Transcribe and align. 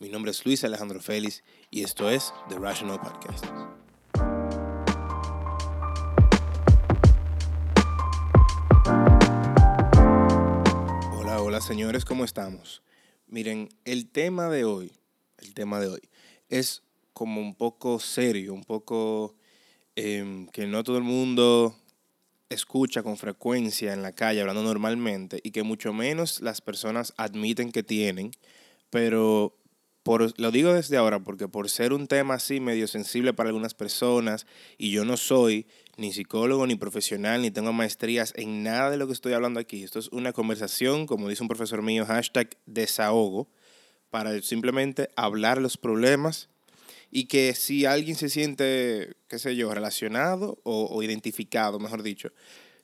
Mi 0.00 0.08
nombre 0.08 0.30
es 0.30 0.46
Luis 0.46 0.64
Alejandro 0.64 0.98
Félix 0.98 1.44
y 1.70 1.82
esto 1.82 2.08
es 2.08 2.32
The 2.48 2.58
Rational 2.58 2.98
Podcast. 2.98 3.44
Hola, 11.18 11.42
hola 11.42 11.60
señores, 11.60 12.06
¿cómo 12.06 12.24
estamos? 12.24 12.82
Miren, 13.26 13.68
el 13.84 14.08
tema 14.08 14.48
de 14.48 14.64
hoy, 14.64 14.90
el 15.36 15.52
tema 15.52 15.80
de 15.80 15.88
hoy 15.88 16.00
es 16.48 16.82
como 17.12 17.42
un 17.42 17.54
poco 17.54 18.00
serio, 18.00 18.54
un 18.54 18.64
poco 18.64 19.34
em, 19.96 20.46
que 20.46 20.66
no 20.66 20.82
todo 20.82 20.96
el 20.96 21.04
mundo 21.04 21.76
escucha 22.48 23.02
con 23.02 23.18
frecuencia 23.18 23.92
en 23.92 24.02
la 24.02 24.12
calle 24.12 24.40
hablando 24.40 24.62
normalmente 24.62 25.40
y 25.42 25.50
que 25.50 25.62
mucho 25.62 25.92
menos 25.92 26.40
las 26.40 26.62
personas 26.62 27.12
admiten 27.18 27.70
que 27.70 27.82
tienen, 27.82 28.30
pero 28.88 29.59
por, 30.02 30.38
lo 30.40 30.50
digo 30.50 30.72
desde 30.72 30.96
ahora 30.96 31.20
porque 31.20 31.48
por 31.48 31.68
ser 31.68 31.92
un 31.92 32.06
tema 32.06 32.34
así 32.34 32.60
medio 32.60 32.88
sensible 32.88 33.34
para 33.34 33.50
algunas 33.50 33.74
personas 33.74 34.46
y 34.78 34.90
yo 34.90 35.04
no 35.04 35.16
soy 35.16 35.66
ni 35.96 36.12
psicólogo 36.12 36.66
ni 36.66 36.76
profesional 36.76 37.42
ni 37.42 37.50
tengo 37.50 37.72
maestrías 37.72 38.32
en 38.36 38.62
nada 38.62 38.90
de 38.90 38.96
lo 38.96 39.06
que 39.06 39.12
estoy 39.12 39.34
hablando 39.34 39.60
aquí, 39.60 39.82
esto 39.82 39.98
es 39.98 40.08
una 40.08 40.32
conversación, 40.32 41.06
como 41.06 41.28
dice 41.28 41.42
un 41.42 41.48
profesor 41.48 41.82
mío, 41.82 42.06
hashtag 42.06 42.56
desahogo, 42.66 43.48
para 44.10 44.40
simplemente 44.42 45.10
hablar 45.16 45.60
los 45.60 45.76
problemas 45.76 46.48
y 47.10 47.26
que 47.26 47.54
si 47.54 47.86
alguien 47.86 48.16
se 48.16 48.28
siente, 48.28 49.16
qué 49.28 49.38
sé 49.38 49.56
yo, 49.56 49.72
relacionado 49.72 50.58
o, 50.62 51.02
identificado, 51.02 51.78
mejor 51.78 52.02
dicho, 52.02 52.32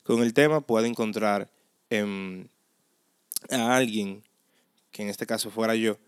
con 0.02 0.22
el 0.22 0.34
tema, 0.34 0.60
puede 0.60 0.88
encontrar 0.88 1.50
em, 1.90 2.48
a 3.50 3.76
alguien, 3.76 4.22
que 4.90 5.02
en 5.02 5.08
este 5.08 5.26
caso 5.26 5.50
fuera 5.50 5.74
yo, 5.74 5.98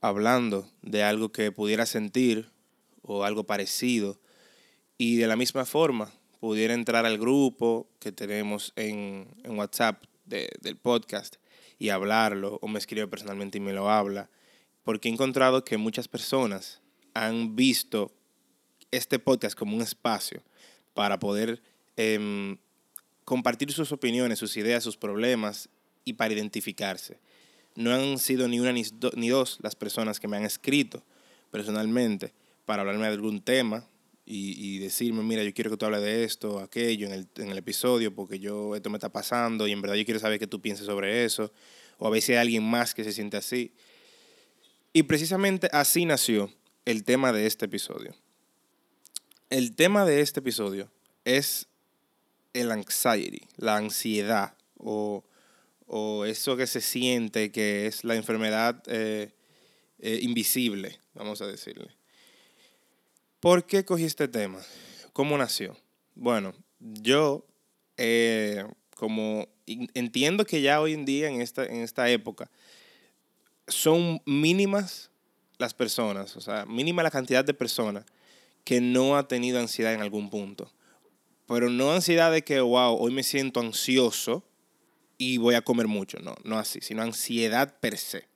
hablando 0.00 0.70
de 0.82 1.02
algo 1.02 1.30
que 1.32 1.52
pudiera 1.52 1.86
sentir 1.86 2.50
o 3.02 3.24
algo 3.24 3.44
parecido 3.44 4.20
y 4.98 5.16
de 5.16 5.26
la 5.26 5.36
misma 5.36 5.64
forma 5.64 6.12
pudiera 6.40 6.74
entrar 6.74 7.06
al 7.06 7.18
grupo 7.18 7.88
que 7.98 8.12
tenemos 8.12 8.72
en, 8.76 9.28
WhatsApp 9.46 10.02
del 10.24 10.76
podcast 10.76 11.36
y 11.78 11.90
hablarlo 11.90 12.58
o 12.62 12.68
me 12.68 12.78
escribe 12.78 13.06
personalmente 13.06 13.58
y 13.58 13.60
me 13.60 13.72
lo 13.72 13.90
habla 13.90 14.30
porque 14.84 15.08
he 15.08 15.12
encontrado 15.12 15.64
que 15.64 15.76
muchas 15.76 16.08
personas 16.08 16.80
han 17.14 17.56
visto 17.56 18.12
este 18.90 19.18
podcast 19.18 19.58
como 19.58 19.74
un 19.74 19.82
espacio 19.82 20.42
para 20.94 21.18
poder 21.18 21.62
em, 21.96 22.58
compartir 23.24 23.72
sus 23.72 23.90
opiniones, 23.92 24.38
sus 24.38 24.56
ideas, 24.56 24.84
sus 24.84 24.96
problemas 24.96 25.68
y 26.04 26.12
para 26.12 26.34
identificarse. 26.34 27.18
No 27.76 27.92
han 27.92 28.18
sido 28.18 28.48
ni 28.48 28.58
una 28.58 28.72
ni, 28.72 28.84
dos 29.28 29.58
las 29.62 29.74
personas 29.74 30.18
que 30.18 30.28
me 30.28 30.36
han 30.36 30.44
escrito 30.44 31.02
personalmente 31.50 32.32
para 32.64 32.82
hablarme 32.82 33.06
de 33.06 33.12
algún 33.12 33.40
tema 33.40 33.86
y, 34.28 34.78
decirme, 34.78 35.22
mira, 35.22 35.44
yo 35.44 35.54
quiero 35.54 35.70
que 35.70 35.76
tú 35.76 35.86
hables 35.86 36.00
de 36.00 36.24
esto, 36.24 36.58
aquello 36.58 37.06
en 37.06 37.12
el, 37.12 37.28
en 37.36 37.50
el 37.50 37.58
episodio, 37.58 38.12
porque 38.12 38.40
yo 38.40 38.74
esto 38.74 38.90
me 38.90 38.96
está 38.96 39.08
pasando 39.08 39.68
y 39.68 39.72
en 39.72 39.80
verdad 39.80 39.94
yo 39.94 40.04
quiero 40.04 40.18
saber 40.18 40.40
qué 40.40 40.48
tú 40.48 40.60
piensas 40.60 40.86
sobre 40.86 41.24
eso, 41.24 41.52
o 41.98 42.12
a 42.12 42.20
si 42.20 42.32
hay 42.32 42.38
alguien 42.38 42.64
más 42.64 42.92
que 42.92 43.04
se 43.04 43.12
siente 43.12 43.36
así. 43.36 43.72
Y 44.92 45.04
precisamente 45.04 45.68
así 45.72 46.06
nació 46.06 46.50
el 46.86 47.04
tema 47.04 47.32
de 47.32 47.46
este 47.46 47.66
episodio. 47.66 48.14
El 49.50 49.76
tema 49.76 50.04
de 50.04 50.22
este 50.22 50.40
episodio 50.40 50.90
es 51.24 51.68
el 52.52 52.72
anxiety, 52.72 53.42
la 53.56 53.76
ansiedad 53.76 54.54
o, 54.78 55.22
eso 56.26 56.56
que 56.56 56.66
se 56.66 56.80
siente 56.80 57.52
que 57.52 57.86
es 57.86 58.04
la 58.04 58.16
enfermedad 58.16 58.82
eh, 58.86 59.32
eh, 59.98 60.18
invisible, 60.22 60.98
vamos 61.14 61.40
a 61.40 61.46
decirle. 61.46 61.88
¿Por 63.40 63.66
qué 63.66 63.84
cogí 63.84 64.04
este 64.04 64.28
tema? 64.28 64.60
¿Cómo 65.12 65.38
nació? 65.38 65.76
Bueno, 66.14 66.54
yo 66.80 67.46
eh, 67.96 68.64
como 68.96 69.48
entiendo 69.66 70.44
que 70.44 70.60
ya 70.60 70.80
hoy 70.80 70.94
en 70.94 71.04
día, 71.04 71.28
en 71.28 71.40
esta, 71.40 71.64
en 71.64 71.76
esta 71.76 72.08
época, 72.08 72.50
son 73.68 74.20
mínimas 74.24 75.10
las 75.58 75.74
personas, 75.74 76.36
o 76.36 76.40
sea, 76.40 76.66
mínima 76.66 77.02
la 77.02 77.10
cantidad 77.10 77.44
de 77.44 77.54
personas 77.54 78.04
que 78.64 78.80
no 78.80 79.16
ha 79.16 79.28
tenido 79.28 79.58
ansiedad 79.58 79.94
en 79.94 80.00
algún 80.00 80.30
punto. 80.30 80.72
Pero 81.46 81.70
no 81.70 81.92
ansiedad 81.92 82.32
de 82.32 82.42
que, 82.42 82.60
wow, 82.60 82.96
hoy 82.98 83.12
me 83.12 83.22
siento 83.22 83.60
ansioso 83.60 84.44
y 85.18 85.38
voy 85.38 85.54
a 85.54 85.62
comer 85.62 85.88
mucho. 85.88 86.18
No, 86.20 86.34
no 86.44 86.58
así, 86.58 86.80
sino 86.80 87.02
ansiedad 87.02 87.78
per 87.80 87.98
se. 87.98 88.26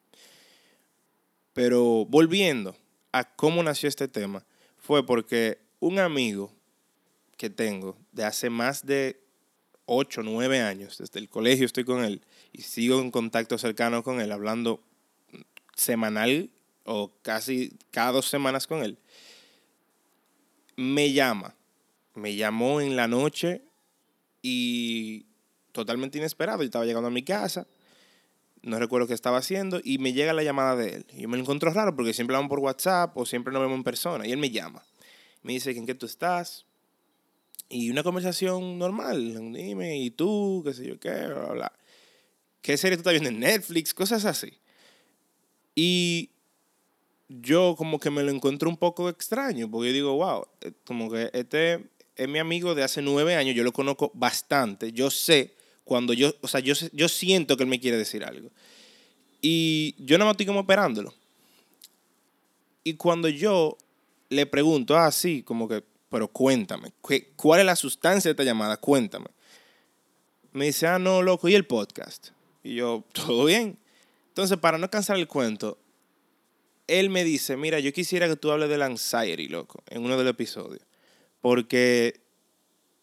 Pero 1.52 2.06
volviendo 2.06 2.76
a 3.12 3.24
cómo 3.24 3.62
nació 3.62 3.88
este 3.88 4.08
tema, 4.08 4.44
fue 4.78 5.04
porque 5.04 5.58
un 5.80 5.98
amigo 5.98 6.52
que 7.36 7.50
tengo 7.50 7.96
de 8.12 8.24
hace 8.24 8.50
más 8.50 8.86
de 8.86 9.20
8, 9.86 10.22
9 10.22 10.60
años, 10.60 10.98
desde 10.98 11.18
el 11.18 11.28
colegio 11.28 11.66
estoy 11.66 11.84
con 11.84 12.04
él 12.04 12.22
y 12.52 12.62
sigo 12.62 13.00
en 13.00 13.10
contacto 13.10 13.58
cercano 13.58 14.04
con 14.04 14.20
él, 14.20 14.30
hablando 14.30 14.82
semanal 15.74 16.50
o 16.84 17.12
casi 17.22 17.72
cada 17.90 18.12
dos 18.12 18.26
semanas 18.28 18.66
con 18.66 18.82
él, 18.82 18.98
me 20.76 21.12
llama. 21.12 21.54
Me 22.14 22.34
llamó 22.36 22.80
en 22.80 22.96
la 22.96 23.08
noche 23.08 23.62
y 24.42 25.26
totalmente 25.72 26.18
inesperado. 26.18 26.62
Yo 26.62 26.66
estaba 26.66 26.84
llegando 26.84 27.08
a 27.08 27.10
mi 27.10 27.22
casa, 27.22 27.66
no 28.62 28.78
recuerdo 28.78 29.06
qué 29.06 29.14
estaba 29.14 29.38
haciendo, 29.38 29.80
y 29.82 29.98
me 29.98 30.12
llega 30.12 30.32
la 30.32 30.42
llamada 30.42 30.76
de 30.76 30.96
él. 30.96 31.06
Yo 31.16 31.28
me 31.28 31.36
lo 31.36 31.42
encuentro 31.42 31.72
raro 31.72 31.94
porque 31.94 32.12
siempre 32.12 32.36
hablamos 32.36 32.50
por 32.50 32.60
WhatsApp 32.60 33.16
o 33.16 33.26
siempre 33.26 33.52
nos 33.52 33.62
vemos 33.62 33.76
en 33.76 33.84
persona. 33.84 34.26
Y 34.26 34.32
él 34.32 34.38
me 34.38 34.50
llama. 34.50 34.82
Me 35.42 35.54
dice, 35.54 35.70
¿en 35.70 35.86
qué 35.86 35.94
tú 35.94 36.06
estás? 36.06 36.66
Y 37.68 37.90
una 37.90 38.02
conversación 38.02 38.78
normal. 38.78 39.52
Dime, 39.52 39.98
¿y 39.98 40.10
tú? 40.10 40.62
¿Qué 40.64 40.74
sé 40.74 40.86
yo 40.86 40.98
qué? 40.98 41.26
Bla, 41.26 41.52
bla. 41.52 41.72
¿Qué 42.60 42.76
serie 42.76 42.96
tú 42.96 43.00
estás 43.00 43.12
viendo 43.12 43.30
en 43.30 43.40
Netflix? 43.40 43.94
Cosas 43.94 44.24
así. 44.24 44.52
Y 45.74 46.30
yo 47.28 47.74
como 47.78 47.98
que 47.98 48.10
me 48.10 48.22
lo 48.22 48.30
encuentro 48.30 48.68
un 48.68 48.76
poco 48.76 49.08
extraño, 49.08 49.70
porque 49.70 49.88
yo 49.88 49.94
digo, 49.94 50.14
wow, 50.14 50.46
eh, 50.60 50.72
como 50.84 51.10
que 51.10 51.30
este 51.32 51.88
es 52.16 52.28
mi 52.28 52.38
amigo 52.38 52.74
de 52.74 52.82
hace 52.82 53.00
nueve 53.00 53.36
años, 53.36 53.54
yo 53.54 53.62
lo 53.62 53.72
conozco 53.72 54.10
bastante, 54.14 54.92
yo 54.92 55.10
sé 55.10 55.54
cuando 55.90 56.12
yo, 56.12 56.32
o 56.40 56.46
sea, 56.46 56.60
yo, 56.60 56.72
yo 56.92 57.08
siento 57.08 57.56
que 57.56 57.64
él 57.64 57.68
me 57.68 57.80
quiere 57.80 57.96
decir 57.96 58.22
algo. 58.22 58.48
Y 59.42 59.96
yo 59.98 60.18
no 60.18 60.24
me 60.24 60.30
estoy 60.30 60.46
como 60.46 60.60
esperándolo. 60.60 61.12
Y 62.84 62.94
cuando 62.94 63.28
yo 63.28 63.76
le 64.28 64.46
pregunto, 64.46 64.96
ah, 64.96 65.10
sí, 65.10 65.42
como 65.42 65.66
que, 65.66 65.82
pero 66.08 66.28
cuéntame, 66.28 66.92
¿cuál 67.34 67.58
es 67.58 67.66
la 67.66 67.74
sustancia 67.74 68.28
de 68.28 68.34
esta 68.34 68.44
llamada? 68.44 68.76
Cuéntame. 68.76 69.26
Me 70.52 70.66
dice, 70.66 70.86
ah, 70.86 71.00
no, 71.00 71.22
loco, 71.22 71.48
¿y 71.48 71.56
el 71.56 71.66
podcast? 71.66 72.28
Y 72.62 72.76
yo, 72.76 73.04
todo 73.12 73.46
bien. 73.46 73.76
Entonces, 74.28 74.58
para 74.58 74.78
no 74.78 74.88
cansar 74.90 75.16
el 75.16 75.26
cuento, 75.26 75.76
él 76.86 77.10
me 77.10 77.24
dice, 77.24 77.56
mira, 77.56 77.80
yo 77.80 77.92
quisiera 77.92 78.28
que 78.28 78.36
tú 78.36 78.52
hables 78.52 78.68
del 78.68 78.82
anxiety, 78.82 79.48
loco, 79.48 79.82
en 79.88 80.04
uno 80.04 80.16
de 80.16 80.22
los 80.22 80.30
episodios. 80.30 80.86
Porque, 81.40 82.20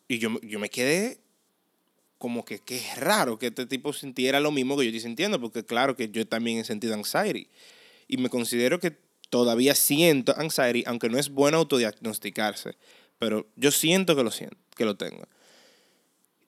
y 0.08 0.20
yo, 0.20 0.40
yo 0.40 0.58
me 0.58 0.70
quedé 0.70 1.20
como 2.18 2.46
que, 2.46 2.60
qué 2.60 2.82
raro 2.96 3.38
que 3.38 3.48
este 3.48 3.66
tipo 3.66 3.94
sintiera 3.94 4.40
lo 4.40 4.52
mismo 4.52 4.76
que 4.78 4.84
yo 4.84 4.90
estoy 4.90 5.02
sintiendo, 5.02 5.40
porque 5.40 5.64
claro 5.64 5.96
que 5.96 6.10
yo 6.10 6.28
también 6.28 6.58
he 6.58 6.64
sentido 6.64 6.94
anxiety. 6.94 7.50
Y 8.08 8.18
me 8.18 8.30
considero 8.30 8.80
que 8.80 8.98
todavía 9.30 9.76
siento 9.76 10.34
anxiety, 10.38 10.84
aunque 10.88 11.10
no 11.10 11.20
es 11.20 11.30
bueno 11.30 11.58
autodiagnosticarse, 11.58 12.76
pero 13.20 13.48
yo 13.56 13.72
siento 13.72 14.16
que 14.16 14.24
lo 14.24 14.32
siento, 14.32 14.58
que 14.76 14.86
lo 14.86 14.96
tengo. 14.96 15.28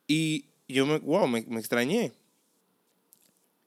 Y 0.08 0.46
yo 0.68 0.86
me, 0.86 0.98
wow, 1.00 1.28
me, 1.28 1.44
me 1.48 1.60
extrañé. 1.60 2.14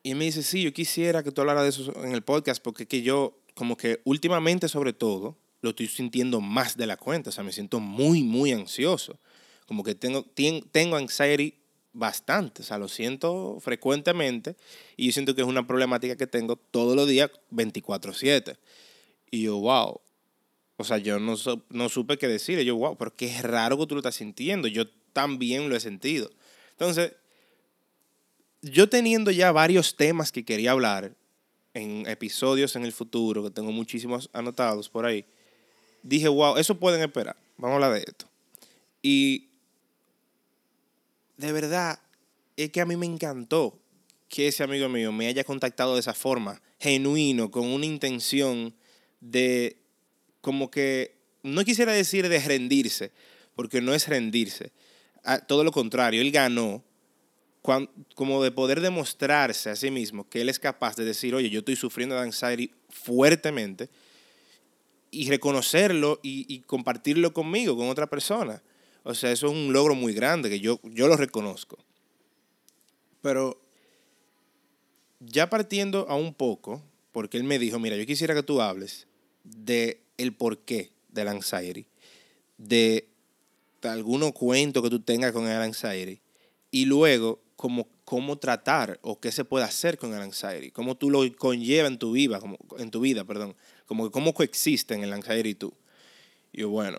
Y 0.03 0.11
él 0.11 0.17
me 0.17 0.25
dice, 0.25 0.43
sí, 0.43 0.63
yo 0.63 0.73
quisiera 0.73 1.23
que 1.23 1.31
tú 1.31 1.41
hablaras 1.41 1.63
de 1.63 1.69
eso 1.69 2.05
en 2.05 2.13
el 2.13 2.23
podcast, 2.23 2.63
porque 2.63 2.87
que 2.87 3.03
yo 3.03 3.39
como 3.55 3.77
que 3.77 4.01
últimamente 4.05 4.69
sobre 4.69 4.93
todo 4.93 5.37
lo 5.61 5.71
estoy 5.71 5.87
sintiendo 5.87 6.41
más 6.41 6.77
de 6.77 6.87
la 6.87 6.97
cuenta, 6.97 7.31
o 7.31 7.33
sea, 7.33 7.45
me 7.45 7.53
siento 7.53 7.79
muy, 7.79 8.25
muy 8.25 8.53
ansioso. 8.53 9.21
Como 9.67 9.85
que 9.85 9.95
tengo, 9.95 10.27
tengo 10.73 10.97
anxiety 10.97 11.62
bastante, 11.93 12.63
o 12.63 12.65
sea, 12.65 12.79
lo 12.79 12.89
siento 12.89 13.59
frecuentemente 13.61 14.57
y 14.97 15.07
yo 15.07 15.13
siento 15.13 15.35
que 15.35 15.43
es 15.43 15.47
una 15.47 15.67
problemática 15.67 16.17
que 16.17 16.27
tengo 16.27 16.57
todos 16.57 16.97
los 16.97 17.09
días 17.09 17.31
24/7. 17.51 18.57
Y 19.31 19.43
yo, 19.43 19.59
wow, 19.59 20.01
o 20.77 20.85
sea, 20.85 20.99
yo 20.99 21.19
no, 21.19 21.35
no 21.71 21.89
supe 21.89 22.19
qué 22.19 22.29
decirle, 22.29 22.65
yo, 22.65 22.77
wow, 22.77 22.97
pero 22.97 23.15
qué 23.15 23.41
raro 23.43 23.79
que 23.79 23.87
tú 23.87 23.95
lo 23.95 24.01
estás 24.01 24.17
sintiendo, 24.17 24.69
yo 24.69 24.87
también 25.13 25.69
lo 25.69 25.77
he 25.77 25.81
sentido. 25.81 26.31
Entonces, 26.71 27.13
yo 28.63 28.89
teniendo 28.89 29.31
ya 29.31 29.53
varios 29.53 29.97
temas 29.97 30.33
que 30.33 30.45
quería 30.45 30.73
hablar, 30.73 31.15
en 31.75 32.07
episodios 32.07 32.77
en 32.77 32.85
el 32.85 32.93
futuro, 32.93 33.43
que 33.43 33.51
tengo 33.51 33.73
muchísimos 33.73 34.29
anotados 34.33 34.89
por 34.89 35.07
ahí, 35.07 35.25
dije, 36.03 36.29
wow, 36.29 36.57
eso 36.57 36.79
pueden 36.79 37.01
esperar. 37.03 37.37
Vamos 37.57 37.73
a 37.73 37.75
hablar 37.77 37.93
de 37.95 38.05
esto. 38.07 38.27
Y 39.03 39.49
de 41.37 41.53
verdad, 41.53 42.01
es 42.57 42.71
que 42.71 42.81
a 42.81 42.87
mí 42.87 42.97
me 42.97 43.07
encantó 43.07 43.79
que 44.29 44.49
ese 44.49 44.63
amigo 44.63 44.89
mío 44.89 45.13
me 45.13 45.27
haya 45.27 45.45
contactado 45.45 45.95
de 45.95 46.01
esa 46.01 46.15
forma, 46.15 46.63
genuino, 46.81 47.51
con 47.51 47.67
una 47.67 47.87
intención 47.87 48.75
de 49.21 49.77
como 50.41 50.71
que, 50.71 51.17
no 51.43 51.65
quisiera 51.65 51.93
decir 51.93 52.29
de 52.29 52.41
rendirse, 52.41 53.13
porque 53.55 53.81
no 53.81 53.95
es 53.95 54.09
rendirse, 54.09 54.73
todo 55.47 55.65
lo 55.65 55.73
contrario, 55.73 56.21
él 56.21 56.33
ganó 56.33 56.83
como 58.17 58.43
de 58.43 58.51
poder 58.51 58.81
demostrarse 58.81 59.71
a 59.71 59.77
sí 59.77 59.91
mismo 59.91 60.29
que 60.29 60.41
él 60.41 60.49
es 60.49 60.59
capaz 60.59 60.97
de 60.97 61.05
decir, 61.05 61.35
oye, 61.35 61.49
yo 61.49 61.61
estoy 61.61 61.77
sufriendo 61.77 62.17
de 62.17 62.23
anxiety 62.23 62.73
fuertemente 62.89 63.89
y 65.13 65.29
reconocerlo 65.29 66.19
y, 66.23 66.61
compartirlo 66.61 67.33
conmigo, 67.33 67.77
con 67.77 67.89
otra 67.89 68.09
persona. 68.09 68.63
O 69.05 69.15
sea, 69.15 69.33
eso 69.33 69.47
es 69.47 69.53
un 69.53 69.73
logro 69.73 69.95
muy 69.95 70.13
grande 70.13 70.49
que 70.49 70.61
yo, 70.61 70.81
yo 70.85 71.09
lo 71.09 71.17
reconozco. 71.17 71.79
Pero 73.21 73.61
ya 75.21 75.49
partiendo 75.49 76.09
a 76.09 76.17
un 76.17 76.35
poco, 76.35 76.83
porque 77.13 77.37
él 77.37 77.45
me 77.45 77.59
dijo, 77.59 77.79
mira, 77.79 77.97
yo 77.97 78.07
quisiera 78.07 78.35
que 78.35 78.43
tú 78.43 78.61
hables 78.61 79.07
de 79.45 80.01
el 80.19 80.35
porqué 80.35 80.91
del 81.09 81.29
anxiety, 81.29 81.87
de, 82.59 83.09
algunos 83.83 84.33
cuentos 84.33 84.83
que 84.83 84.91
tú 84.91 85.01
tengas 85.01 85.33
con 85.33 85.47
el 85.47 85.61
anxiety, 85.61 86.21
y 86.71 86.85
luego 86.85 87.41
como 87.57 87.89
cómo 88.05 88.39
tratar 88.39 88.99
o 89.03 89.21
qué 89.21 89.33
se 89.33 89.45
puede 89.45 89.65
hacer 89.65 89.99
con 89.99 90.13
el 90.15 90.21
anxiety, 90.21 90.71
cómo 90.71 90.97
tú 90.97 91.11
lo 91.11 91.21
conllevas 91.37 91.91
en 91.91 91.99
tu 91.99 92.13
vida, 92.13 92.41
como, 92.41 92.59
en 92.79 92.91
tu 92.91 93.01
vida, 93.01 93.25
perdón, 93.25 93.55
como 93.87 94.11
cómo 94.11 94.35
coexisten 94.35 95.03
el 95.03 95.13
anxiety 95.13 95.51
y 95.51 95.55
tú. 95.55 95.73
Y 96.53 96.61
yo, 96.61 96.69
bueno, 96.69 96.99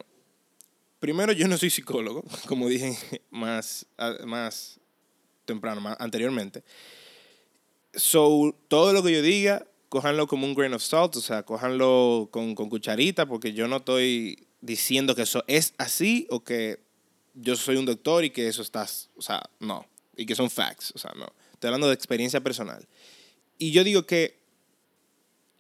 primero 1.04 1.34
yo 1.34 1.50
no 1.50 1.58
soy 1.58 1.70
psicólogo, 1.70 2.24
como 2.48 2.70
dije 2.70 2.98
más, 3.30 3.86
más 4.26 4.80
temprano, 5.44 5.82
más 5.82 5.98
anteriormente. 6.00 6.64
So, 7.94 8.56
todo 8.70 8.94
lo 8.94 9.04
que 9.04 9.12
yo 9.12 9.22
diga, 9.22 9.68
cójanlo 9.90 10.28
como 10.28 10.48
un 10.48 10.56
grain 10.56 10.74
of 10.74 10.82
salt, 10.82 11.18
o 11.18 11.20
sea, 11.20 11.44
cójanlo 11.44 12.30
con, 12.32 12.56
con 12.56 12.70
cucharita, 12.70 13.26
porque 13.26 13.52
yo 13.52 13.68
no 13.68 13.78
estoy 13.78 14.48
diciendo 14.62 15.14
que 15.14 15.24
eso 15.24 15.44
es 15.48 15.74
así 15.78 16.26
o 16.30 16.46
que 16.46 16.80
yo 17.34 17.58
soy 17.58 17.76
un 17.76 17.86
doctor 17.86 18.24
y 18.24 18.30
que 18.30 18.48
eso 18.48 18.62
está, 18.62 18.88
o 19.18 19.22
sea, 19.22 19.44
no 19.60 19.86
y 20.16 20.26
que 20.26 20.36
son 20.36 20.50
facts, 20.50 20.94
o 20.96 21.00
sea, 21.00 21.12
no. 21.18 21.28
Estoy 21.52 21.68
hablando 21.68 21.88
de 21.88 21.96
experiencia 21.96 22.40
personal. 22.40 22.88
Y 23.58 23.72
yo 23.72 23.84
digo 23.84 24.06
que 24.06 24.40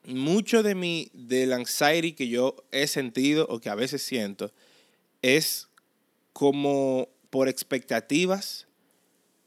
mucho 0.05 0.63
de 0.63 0.73
mi, 0.73 1.09
del 1.13 1.51
anxiety 1.51 2.13
que 2.13 2.29
yo 2.29 2.55
he 2.71 2.87
sentido 2.87 3.45
o 3.49 3.59
que 3.59 3.69
a 3.69 3.75
veces 3.75 4.01
siento 4.03 4.53
es 5.23 5.67
como 6.33 7.09
por 7.31 7.49
expectativas 7.49 8.67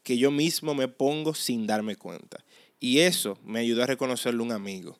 que 0.02 0.18
yo 0.18 0.32
mismo 0.32 0.74
me 0.74 0.88
pongo 0.88 1.34
sin 1.34 1.68
darme 1.68 1.94
cuenta. 1.94 2.44
Y 2.80 2.98
eso 2.98 3.38
me 3.44 3.60
ayudó 3.60 3.84
a 3.84 3.86
reconocerle 3.86 4.42
un 4.42 4.50
amigo, 4.50 4.98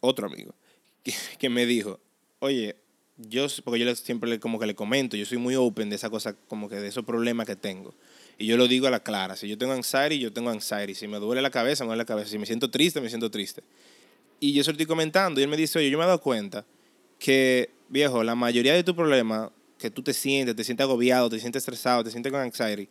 otro 0.00 0.26
amigo, 0.26 0.54
que, 1.02 1.14
que 1.38 1.48
me 1.48 1.64
dijo, 1.64 2.00
oye, 2.38 2.76
yo, 3.16 3.46
porque 3.64 3.80
yo 3.80 3.94
siempre 3.94 4.38
como 4.40 4.58
que 4.58 4.66
le 4.66 4.74
comento, 4.74 5.16
yo 5.16 5.26
soy 5.26 5.38
muy 5.38 5.54
open 5.54 5.90
de 5.90 5.96
esa 5.96 6.10
cosa, 6.10 6.34
como 6.48 6.68
que 6.68 6.76
de 6.76 6.88
esos 6.88 7.04
problemas 7.04 7.46
que 7.46 7.56
tengo. 7.56 7.94
Y 8.38 8.46
yo 8.46 8.56
lo 8.56 8.66
digo 8.66 8.86
a 8.86 8.90
la 8.90 9.00
clara. 9.00 9.36
Si 9.36 9.48
yo 9.48 9.56
tengo 9.58 9.72
anxiety, 9.72 10.18
yo 10.18 10.32
tengo 10.32 10.50
anxiety. 10.50 10.94
Si 10.94 11.06
me 11.06 11.18
duele 11.18 11.42
la 11.42 11.50
cabeza, 11.50 11.84
me 11.84 11.88
duele 11.88 12.02
la 12.02 12.06
cabeza. 12.06 12.30
Si 12.30 12.38
me 12.38 12.46
siento 12.46 12.70
triste, 12.70 13.00
me 13.00 13.08
siento 13.08 13.30
triste. 13.30 13.62
Y 14.40 14.52
yo 14.52 14.64
se 14.64 14.70
lo 14.70 14.72
estoy 14.72 14.86
comentando 14.86 15.40
y 15.40 15.44
él 15.44 15.48
me 15.48 15.56
dice, 15.56 15.78
oye, 15.78 15.90
yo 15.90 15.98
me 15.98 16.04
he 16.04 16.06
dado 16.06 16.20
cuenta 16.20 16.64
que, 17.18 17.70
viejo, 17.88 18.24
la 18.24 18.34
mayoría 18.34 18.74
de 18.74 18.82
tu 18.82 18.96
problema 18.96 19.52
que 19.82 19.90
tú 19.90 20.02
te 20.02 20.14
sientes, 20.14 20.56
te 20.56 20.64
sientes 20.64 20.84
agobiado, 20.84 21.28
te 21.28 21.38
sientes 21.38 21.62
estresado, 21.62 22.04
te 22.04 22.10
sientes 22.10 22.32
con 22.32 22.40
anxiety, 22.40 22.88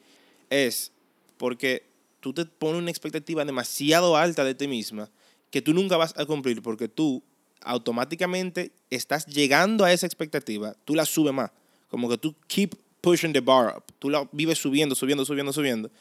es 0.50 0.92
porque 1.38 1.84
tú 2.20 2.34
te 2.34 2.46
pones 2.46 2.82
una 2.82 2.92
expectativa 2.92 3.44
demasiado 3.46 4.16
alta 4.18 4.44
de 4.44 4.54
ti 4.54 4.68
misma 4.68 5.10
que 5.50 5.62
tú 5.62 5.74
nunca 5.74 5.98
vas 5.98 6.14
a 6.18 6.26
cumplir 6.26 6.62
porque 6.62 6.88
tú 6.88 7.24
automáticamente 7.62 8.72
estás 8.90 9.26
llegando 9.26 9.86
a 9.86 9.94
esa 9.94 10.06
expectativa, 10.06 10.76
tú 10.86 10.96
la 10.96 11.06
subes 11.06 11.34
más. 11.34 11.52
Como 11.90 12.10
que 12.10 12.18
tú 12.18 12.36
keep 12.48 12.76
pushing 13.02 13.34
the 13.34 13.42
bar 13.42 13.76
up. 13.78 13.84
Tú 14.00 14.10
la 14.10 14.28
vives 14.32 14.58
subiendo, 14.58 14.96
subiendo, 14.96 15.26
subiendo, 15.26 15.52
subiendo. 15.52 15.92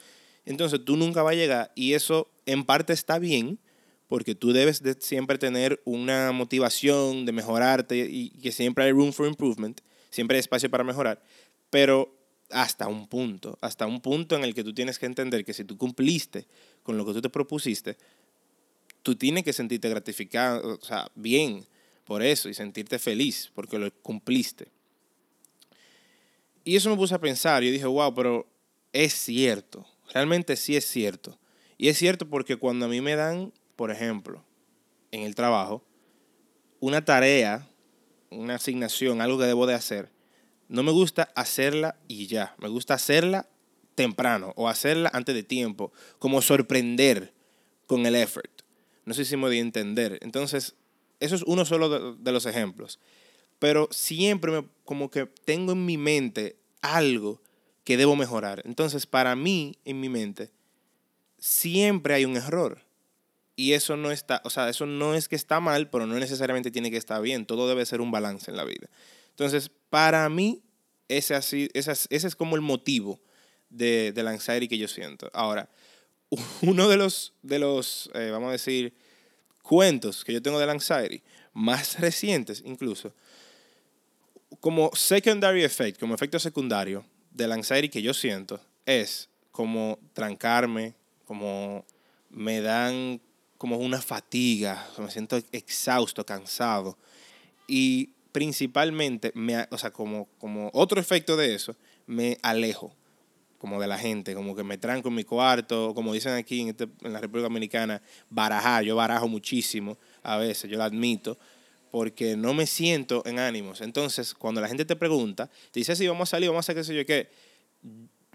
Entonces 0.45 0.83
tú 0.83 0.95
nunca 0.95 1.21
vas 1.21 1.33
a 1.33 1.35
llegar 1.35 1.71
y 1.75 1.93
eso 1.93 2.29
en 2.45 2.63
parte 2.63 2.93
está 2.93 3.19
bien 3.19 3.59
porque 4.07 4.35
tú 4.35 4.53
debes 4.53 4.81
de 4.81 4.95
siempre 4.99 5.37
tener 5.37 5.81
una 5.85 6.31
motivación 6.31 7.25
de 7.25 7.31
mejorarte 7.31 7.97
y 8.09 8.29
que 8.29 8.51
siempre 8.51 8.85
hay 8.85 8.91
room 8.91 9.13
for 9.13 9.27
improvement, 9.27 9.79
siempre 10.11 10.37
hay 10.37 10.41
espacio 10.41 10.69
para 10.69 10.83
mejorar, 10.83 11.23
pero 11.71 12.15
hasta 12.51 12.87
un 12.87 13.07
punto, 13.07 13.57
hasta 13.61 13.87
un 13.87 14.01
punto 14.01 14.35
en 14.35 14.43
el 14.43 14.53
que 14.53 14.63
tú 14.63 14.73
tienes 14.73 14.99
que 14.99 15.07
entender 15.07 15.43
que 15.43 15.53
si 15.53 15.63
tú 15.63 15.77
cumpliste 15.77 16.45
con 16.83 16.97
lo 16.97 17.05
que 17.05 17.13
tú 17.13 17.21
te 17.21 17.29
propusiste, 17.29 17.97
tú 19.01 19.15
tienes 19.15 19.43
que 19.43 19.53
sentirte 19.53 19.89
gratificado, 19.89 20.77
o 20.79 20.85
sea, 20.85 21.09
bien 21.15 21.65
por 22.05 22.21
eso 22.21 22.49
y 22.49 22.53
sentirte 22.53 22.99
feliz 22.99 23.51
porque 23.55 23.79
lo 23.79 23.91
cumpliste. 24.01 24.67
Y 26.63 26.75
eso 26.75 26.89
me 26.89 26.95
puse 26.95 27.15
a 27.15 27.19
pensar. 27.19 27.63
y 27.63 27.71
dije, 27.71 27.85
wow, 27.85 28.13
pero 28.13 28.47
es 28.93 29.13
cierto. 29.13 29.85
Realmente 30.13 30.55
sí 30.55 30.75
es 30.75 30.85
cierto. 30.85 31.39
Y 31.77 31.87
es 31.87 31.97
cierto 31.97 32.29
porque 32.29 32.57
cuando 32.57 32.85
a 32.85 32.89
mí 32.89 33.01
me 33.01 33.15
dan, 33.15 33.51
por 33.75 33.89
ejemplo, 33.89 34.43
en 35.11 35.21
el 35.23 35.33
trabajo, 35.33 35.83
una 36.79 37.03
tarea, 37.03 37.67
una 38.31 38.55
asignación, 38.55 39.21
algo 39.21 39.37
que 39.37 39.45
debo 39.45 39.67
de 39.67 39.75
hacer, 39.75 40.11
no 40.67 40.83
me 40.83 40.91
gusta 40.91 41.31
hacerla 41.35 41.97
y 42.07 42.27
ya. 42.27 42.55
Me 42.57 42.69
gusta 42.69 42.93
hacerla 42.93 43.47
temprano 43.95 44.53
o 44.55 44.69
hacerla 44.69 45.11
antes 45.13 45.35
de 45.35 45.43
tiempo. 45.43 45.91
Como 46.17 46.41
sorprender 46.41 47.33
con 47.87 48.05
el 48.05 48.15
effort. 48.15 48.61
No 49.05 49.13
sé 49.13 49.25
si 49.25 49.35
me 49.35 49.43
voy 49.43 49.57
a 49.57 49.61
entender. 49.61 50.17
Entonces, 50.21 50.75
eso 51.19 51.35
es 51.35 51.43
uno 51.43 51.65
solo 51.65 52.15
de 52.15 52.31
los 52.31 52.45
ejemplos 52.45 52.99
pero 53.61 53.87
siempre 53.91 54.67
como 54.85 55.11
que 55.11 55.27
tengo 55.45 55.73
en 55.73 55.85
mi 55.85 55.95
mente 55.95 56.55
algo 56.81 57.43
que 57.83 57.95
debo 57.95 58.15
mejorar. 58.15 58.63
Entonces, 58.65 59.05
para 59.05 59.35
mí, 59.35 59.77
en 59.85 59.99
mi 59.99 60.09
mente, 60.09 60.49
siempre 61.37 62.15
hay 62.15 62.25
un 62.25 62.37
error. 62.37 62.81
Y 63.61 63.73
eso 63.73 63.95
no 63.95 64.11
está, 64.11 64.41
o 64.43 64.49
sea, 64.49 64.69
eso 64.69 64.87
no 64.87 65.13
es 65.13 65.29
que 65.29 65.35
está 65.35 65.59
mal, 65.59 65.87
pero 65.91 66.07
no 66.07 66.17
necesariamente 66.17 66.71
tiene 66.71 66.89
que 66.89 66.97
estar 66.97 67.21
bien. 67.21 67.45
Todo 67.45 67.69
debe 67.69 67.85
ser 67.85 68.01
un 68.01 68.09
balance 68.09 68.49
en 68.49 68.57
la 68.57 68.63
vida. 68.63 68.89
Entonces, 69.29 69.69
para 69.91 70.27
mí, 70.29 70.63
ese, 71.07 71.35
así, 71.35 71.69
ese, 71.75 71.91
ese 71.91 72.27
es 72.27 72.35
como 72.35 72.55
el 72.55 72.63
motivo 72.63 73.21
de, 73.69 74.13
de 74.13 74.23
la 74.23 74.31
anxiety 74.31 74.67
que 74.67 74.79
yo 74.79 74.87
siento. 74.87 75.29
Ahora, 75.31 75.69
uno 76.63 76.89
de 76.89 76.97
los, 76.97 77.35
de 77.43 77.59
los 77.59 78.09
eh, 78.15 78.31
vamos 78.31 78.49
a 78.49 78.53
decir, 78.53 78.95
cuentos 79.61 80.25
que 80.25 80.33
yo 80.33 80.41
tengo 80.41 80.57
de 80.57 80.65
la 80.65 80.71
anxiety, 80.71 81.21
más 81.53 81.99
recientes 81.99 82.63
incluso, 82.65 83.13
como 84.59 84.89
secondary 84.95 85.63
effect, 85.63 85.99
como 85.99 86.15
efecto 86.15 86.39
secundario 86.39 87.05
del 87.29 87.51
anxiety 87.51 87.89
que 87.89 88.01
yo 88.01 88.15
siento, 88.15 88.59
es 88.87 89.29
como 89.51 89.99
trancarme, 90.13 90.95
como 91.25 91.85
me 92.31 92.59
dan 92.61 93.21
como 93.61 93.77
una 93.77 94.01
fatiga, 94.01 94.87
me 94.97 95.11
siento 95.11 95.37
exhausto, 95.51 96.25
cansado. 96.25 96.97
Y 97.67 98.09
principalmente, 98.31 99.31
me, 99.35 99.67
o 99.69 99.77
sea, 99.77 99.91
como, 99.91 100.27
como 100.39 100.71
otro 100.73 100.99
efecto 100.99 101.37
de 101.37 101.53
eso, 101.53 101.75
me 102.07 102.39
alejo 102.41 102.91
como 103.59 103.79
de 103.79 103.85
la 103.85 103.99
gente, 103.99 104.33
como 104.33 104.55
que 104.55 104.63
me 104.63 104.79
tranco 104.79 105.09
en 105.09 105.13
mi 105.13 105.23
cuarto, 105.23 105.93
como 105.93 106.11
dicen 106.11 106.33
aquí 106.33 106.61
en, 106.61 106.69
este, 106.69 106.87
en 107.03 107.13
la 107.13 107.21
República 107.21 107.43
Dominicana, 107.43 108.01
barajar, 108.31 108.83
yo 108.83 108.95
barajo 108.95 109.27
muchísimo 109.27 109.95
a 110.23 110.37
veces, 110.37 110.67
yo 110.67 110.79
lo 110.79 110.83
admito, 110.83 111.37
porque 111.91 112.35
no 112.35 112.55
me 112.55 112.65
siento 112.65 113.21
en 113.27 113.37
ánimos. 113.37 113.81
Entonces, 113.81 114.33
cuando 114.33 114.59
la 114.59 114.69
gente 114.69 114.85
te 114.85 114.95
pregunta, 114.95 115.51
te 115.69 115.81
dice, 115.81 115.95
sí, 115.95 116.07
vamos 116.07 116.29
a 116.29 116.31
salir, 116.31 116.49
vamos 116.49 116.63
a 116.63 116.65
hacer 116.65 116.77
qué 116.77 116.83
sé 116.83 116.95
yo 116.95 117.05
qué, 117.05 117.29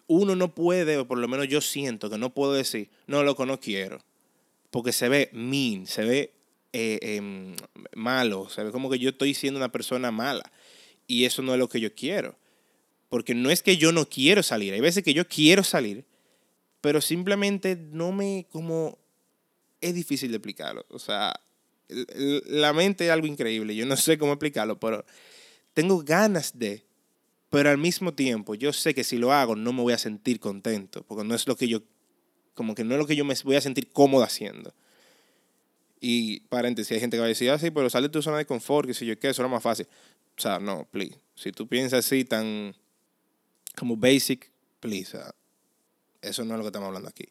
uno 0.06 0.36
no 0.36 0.54
puede, 0.54 0.98
o 0.98 1.08
por 1.08 1.18
lo 1.18 1.26
menos 1.26 1.48
yo 1.48 1.60
siento 1.60 2.08
que 2.08 2.16
no 2.16 2.32
puedo 2.32 2.52
decir, 2.52 2.90
no, 3.08 3.24
loco, 3.24 3.44
no 3.44 3.58
quiero. 3.58 4.00
Porque 4.70 4.92
se 4.92 5.08
ve 5.08 5.30
mean, 5.32 5.86
se 5.86 6.04
ve 6.04 6.32
eh, 6.72 6.98
em, 7.02 7.56
malo, 7.94 8.48
se 8.48 8.62
ve 8.62 8.70
como 8.70 8.90
que 8.90 8.98
yo 8.98 9.10
estoy 9.10 9.34
siendo 9.34 9.58
una 9.58 9.72
persona 9.72 10.10
mala. 10.10 10.50
Y 11.06 11.24
eso 11.24 11.42
no 11.42 11.52
es 11.52 11.58
lo 11.58 11.68
que 11.68 11.80
yo 11.80 11.94
quiero. 11.94 12.36
Porque 13.08 13.34
no 13.34 13.50
es 13.50 13.62
que 13.62 13.76
yo 13.76 13.92
no 13.92 14.08
quiero 14.08 14.42
salir, 14.42 14.74
hay 14.74 14.80
veces 14.80 15.04
que 15.04 15.14
yo 15.14 15.26
quiero 15.28 15.62
salir, 15.62 16.04
pero 16.80 17.00
simplemente 17.00 17.76
no 17.76 18.12
me, 18.12 18.46
como, 18.50 18.98
es 19.80 19.94
difícil 19.94 20.30
de 20.30 20.38
explicarlo. 20.38 20.84
O 20.90 20.98
sea, 20.98 21.38
la 21.88 22.72
mente 22.72 23.06
es 23.06 23.10
algo 23.10 23.26
increíble, 23.26 23.76
yo 23.76 23.86
no 23.86 23.96
sé 23.96 24.18
cómo 24.18 24.32
explicarlo, 24.32 24.78
pero 24.78 25.04
tengo 25.72 26.02
ganas 26.02 26.58
de, 26.58 26.84
pero 27.48 27.70
al 27.70 27.78
mismo 27.78 28.12
tiempo 28.14 28.54
yo 28.54 28.72
sé 28.72 28.94
que 28.94 29.04
si 29.04 29.18
lo 29.18 29.32
hago 29.32 29.54
no 29.54 29.72
me 29.72 29.82
voy 29.82 29.92
a 29.92 29.98
sentir 29.98 30.40
contento, 30.40 31.04
porque 31.06 31.24
no 31.24 31.34
es 31.34 31.46
lo 31.46 31.56
que 31.56 31.68
yo, 31.68 31.82
como 32.56 32.74
que 32.74 32.82
no 32.82 32.94
es 32.94 32.98
lo 32.98 33.06
que 33.06 33.14
yo 33.14 33.24
me 33.24 33.34
voy 33.44 33.54
a 33.54 33.60
sentir 33.60 33.92
cómodo 33.92 34.24
haciendo. 34.24 34.74
Y 36.00 36.40
paréntesis, 36.40 36.92
hay 36.92 37.00
gente 37.00 37.16
que 37.16 37.20
va 37.20 37.26
a 37.26 37.28
decir, 37.28 37.50
ah, 37.50 37.58
sí, 37.58 37.70
pero 37.70 37.88
sale 37.90 38.08
de 38.08 38.12
tu 38.12 38.22
zona 38.22 38.38
de 38.38 38.46
confort, 38.46 38.88
que 38.88 38.94
si 38.94 39.06
yo 39.06 39.18
qué, 39.18 39.28
eso 39.28 39.42
era 39.42 39.48
más 39.48 39.62
fácil. 39.62 39.86
O 40.36 40.40
sea, 40.40 40.58
no, 40.58 40.88
please. 40.90 41.18
Si 41.34 41.52
tú 41.52 41.68
piensas 41.68 42.04
así 42.04 42.24
tan 42.24 42.74
como 43.76 43.96
basic, 43.96 44.50
please. 44.80 45.18
eso 46.22 46.44
no 46.44 46.54
es 46.54 46.58
lo 46.58 46.64
que 46.64 46.68
estamos 46.68 46.88
hablando 46.88 47.08
aquí. 47.08 47.28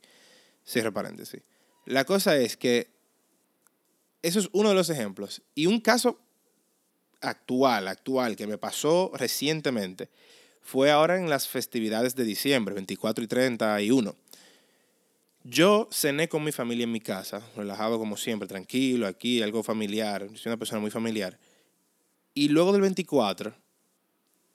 Cierra 0.64 0.92
paréntesis. 0.92 1.42
La 1.86 2.06
cosa 2.06 2.38
es 2.38 2.56
que 2.56 2.88
eso 4.22 4.40
es 4.40 4.50
uno 4.54 4.70
de 4.70 4.76
los 4.76 4.90
ejemplos. 4.90 5.42
Y 5.56 5.66
un 5.66 5.80
caso 5.82 6.20
actual, 7.22 7.88
actual, 7.88 8.36
que 8.36 8.48
me 8.48 8.58
pasó 8.58 9.12
recientemente, 9.16 10.10
fue 10.62 10.90
ahora 10.90 11.18
en 11.18 11.30
las 11.30 11.48
festividades 11.48 12.16
de 12.16 12.24
diciembre, 12.24 12.74
24 12.74 13.24
y 13.24 13.28
31. 13.28 14.16
Yo 15.48 15.88
cené 15.92 16.28
con 16.28 16.44
mi 16.44 16.52
familia 16.52 16.86
en 16.86 16.92
mi 16.92 17.00
casa, 17.00 17.40
relajado 17.56 18.00
como 18.00 18.18
siempre, 18.18 18.48
tranquilo, 18.48 19.06
aquí, 19.06 19.44
algo 19.44 19.62
familiar. 19.62 20.28
Soy 20.34 20.50
una 20.50 20.58
persona 20.58 20.82
muy 20.82 20.90
familiar. 20.90 21.38
Y 22.34 22.48
luego 22.48 22.72
del 22.72 22.82
24, 22.82 23.54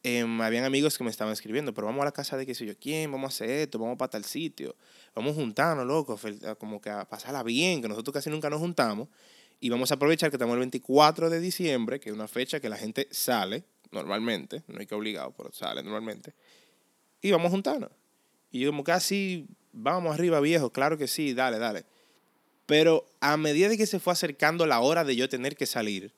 em, 0.02 0.40
habían 0.40 0.64
amigos 0.64 0.98
que 0.98 1.04
me 1.04 1.10
estaban 1.10 1.32
escribiendo, 1.32 1.72
pero 1.72 1.86
vamos 1.86 2.02
a 2.02 2.06
la 2.06 2.10
casa 2.10 2.36
de 2.36 2.44
qué 2.44 2.56
sé 2.56 2.66
yo 2.66 2.76
quién, 2.76 3.12
vamos 3.12 3.26
a 3.26 3.32
hacer 3.34 3.50
esto, 3.50 3.78
vamos 3.78 3.98
para 3.98 4.10
tal 4.10 4.24
sitio, 4.24 4.74
vamos 5.14 5.36
juntarnos, 5.36 5.86
loco, 5.86 6.18
como 6.58 6.80
que 6.80 6.90
a 6.90 7.08
pasarla 7.08 7.44
bien, 7.44 7.80
que 7.80 7.86
nosotros 7.88 8.12
casi 8.12 8.28
nunca 8.28 8.50
nos 8.50 8.58
juntamos. 8.58 9.06
Y 9.60 9.68
vamos 9.68 9.92
a 9.92 9.94
aprovechar 9.94 10.30
que 10.30 10.38
estamos 10.38 10.54
el 10.54 10.58
24 10.58 11.30
de 11.30 11.38
diciembre, 11.38 12.00
que 12.00 12.08
es 12.08 12.14
una 12.16 12.26
fecha 12.26 12.58
que 12.58 12.68
la 12.68 12.76
gente 12.76 13.06
sale 13.12 13.62
normalmente, 13.92 14.64
no 14.66 14.80
hay 14.80 14.86
que 14.86 14.96
obligado, 14.96 15.32
pero 15.36 15.52
sale 15.52 15.84
normalmente. 15.84 16.34
Y 17.22 17.30
vamos 17.30 17.46
a 17.46 17.50
juntarnos. 17.50 17.92
Y 18.50 18.58
yo 18.58 18.70
como 18.70 18.82
casi, 18.82 19.46
vamos 19.72 20.14
arriba 20.14 20.40
viejo, 20.40 20.70
claro 20.70 20.98
que 20.98 21.08
sí, 21.08 21.34
dale, 21.34 21.58
dale. 21.58 21.84
Pero 22.66 23.06
a 23.20 23.36
medida 23.36 23.68
de 23.68 23.76
que 23.76 23.86
se 23.86 23.98
fue 23.98 24.12
acercando 24.12 24.66
la 24.66 24.80
hora 24.80 25.04
de 25.04 25.16
yo 25.16 25.28
tener 25.28 25.56
que 25.56 25.66
salir, 25.66 26.12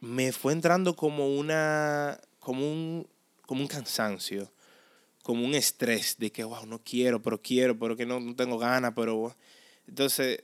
me 0.00 0.32
fue 0.32 0.52
entrando 0.52 0.96
como 0.96 1.28
una, 1.28 2.18
como 2.40 2.70
un, 2.70 3.06
como 3.46 3.60
un 3.60 3.68
cansancio, 3.68 4.50
como 5.22 5.44
un 5.44 5.54
estrés 5.54 6.16
de 6.18 6.32
que, 6.32 6.42
wow, 6.42 6.66
no 6.66 6.80
quiero, 6.82 7.22
pero 7.22 7.40
quiero, 7.40 7.78
pero 7.78 7.96
que 7.96 8.06
no, 8.06 8.20
no 8.20 8.34
tengo 8.34 8.58
ganas, 8.58 8.92
pero... 8.96 9.34
Entonces, 9.86 10.42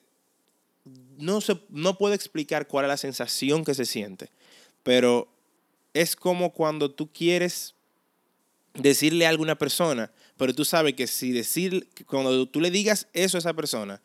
no, 1.16 1.40
se, 1.40 1.60
no 1.68 1.98
puedo 1.98 2.14
explicar 2.14 2.66
cuál 2.68 2.84
es 2.84 2.88
la 2.88 2.96
sensación 2.96 3.64
que 3.64 3.74
se 3.74 3.84
siente, 3.84 4.30
pero 4.82 5.28
es 5.94 6.16
como 6.16 6.52
cuando 6.52 6.90
tú 6.90 7.10
quieres 7.12 7.74
decirle 8.74 9.26
a 9.26 9.30
alguna 9.30 9.58
persona, 9.58 10.12
pero 10.38 10.54
tú 10.54 10.64
sabes 10.64 10.94
que 10.94 11.06
si 11.06 11.32
decir, 11.32 11.88
cuando 12.06 12.46
tú 12.46 12.60
le 12.60 12.70
digas 12.70 13.08
eso 13.12 13.36
a 13.36 13.40
esa 13.40 13.52
persona, 13.54 14.00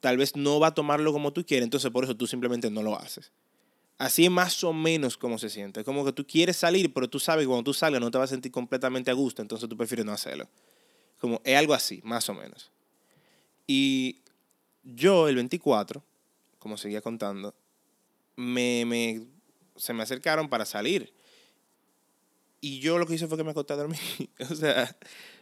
tal 0.00 0.18
vez 0.18 0.36
no 0.36 0.60
va 0.60 0.68
a 0.68 0.74
tomarlo 0.74 1.12
como 1.12 1.32
tú 1.32 1.46
quieres, 1.46 1.64
entonces 1.64 1.90
por 1.90 2.04
eso 2.04 2.16
tú 2.16 2.26
simplemente 2.26 2.70
no 2.70 2.82
lo 2.82 2.98
haces. 2.98 3.32
Así 3.98 4.24
es 4.24 4.30
más 4.30 4.62
o 4.62 4.74
menos 4.74 5.16
como 5.16 5.38
se 5.38 5.48
siente. 5.48 5.80
Es 5.80 5.86
como 5.86 6.04
que 6.04 6.12
tú 6.12 6.26
quieres 6.26 6.56
salir, 6.56 6.92
pero 6.92 7.08
tú 7.08 7.18
sabes 7.18 7.44
que 7.44 7.46
cuando 7.46 7.64
tú 7.64 7.72
salgas 7.72 8.00
no 8.00 8.10
te 8.10 8.18
vas 8.18 8.30
a 8.30 8.34
sentir 8.34 8.52
completamente 8.52 9.10
a 9.10 9.14
gusto, 9.14 9.40
entonces 9.40 9.68
tú 9.68 9.76
prefieres 9.76 10.04
no 10.04 10.12
hacerlo. 10.12 10.48
Como 11.18 11.40
es 11.44 11.56
algo 11.56 11.72
así, 11.72 12.02
más 12.04 12.28
o 12.28 12.34
menos. 12.34 12.70
Y 13.66 14.18
yo 14.82 15.28
el 15.28 15.36
24, 15.36 16.04
como 16.58 16.76
seguía 16.76 17.00
contando, 17.00 17.54
me, 18.36 18.84
me 18.84 19.26
se 19.76 19.94
me 19.94 20.02
acercaron 20.02 20.48
para 20.48 20.66
salir. 20.66 21.12
Y 22.66 22.80
yo 22.80 22.98
lo 22.98 23.06
que 23.06 23.14
hice 23.14 23.28
fue 23.28 23.38
que 23.38 23.44
me 23.44 23.52
acosté 23.52 23.74
a 23.74 23.76
dormir. 23.76 24.00
o 24.50 24.54
sea, 24.56 24.96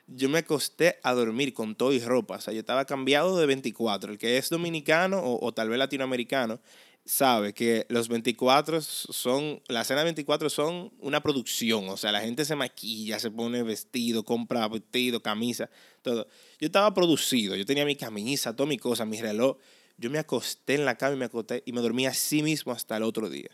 yo 0.06 0.28
me 0.28 0.40
acosté 0.40 0.98
a 1.02 1.14
dormir 1.14 1.54
con 1.54 1.74
todo 1.74 1.94
y 1.94 1.98
ropa. 1.98 2.36
O 2.36 2.40
sea, 2.42 2.52
yo 2.52 2.60
estaba 2.60 2.84
cambiado 2.84 3.38
de 3.38 3.46
24. 3.46 4.12
El 4.12 4.18
que 4.18 4.36
es 4.36 4.50
dominicano 4.50 5.22
o, 5.24 5.54
tal 5.54 5.70
vez 5.70 5.78
latinoamericano 5.78 6.60
sabe 7.06 7.54
que 7.54 7.86
los 7.88 8.08
24 8.08 8.82
son, 8.82 9.62
la 9.68 9.84
cena 9.84 10.00
de 10.00 10.04
24 10.04 10.50
son 10.50 10.92
una 10.98 11.22
producción. 11.22 11.88
O 11.88 11.96
sea, 11.96 12.12
la 12.12 12.20
gente 12.20 12.44
se 12.44 12.56
maquilla, 12.56 13.18
se 13.18 13.30
pone 13.30 13.62
vestido, 13.62 14.22
compra 14.22 14.68
vestido, 14.68 15.22
camisa, 15.22 15.70
todo. 16.02 16.26
Yo 16.60 16.66
estaba 16.66 16.92
producido. 16.92 17.56
Yo 17.56 17.64
tenía 17.64 17.86
mi 17.86 17.96
camisa, 17.96 18.54
toda 18.54 18.68
mi 18.68 18.76
cosa, 18.76 19.06
mi 19.06 19.18
reloj. 19.18 19.56
Yo 19.96 20.10
me 20.10 20.18
acosté 20.18 20.74
en 20.74 20.84
la 20.84 20.98
cama 20.98 21.14
y 21.14 21.18
me 21.20 21.24
acosté 21.24 21.62
y 21.64 21.72
me 21.72 21.80
dormí 21.80 22.04
así 22.04 22.42
mismo 22.42 22.70
hasta 22.72 22.98
el 22.98 23.02
otro 23.02 23.30
día 23.30 23.48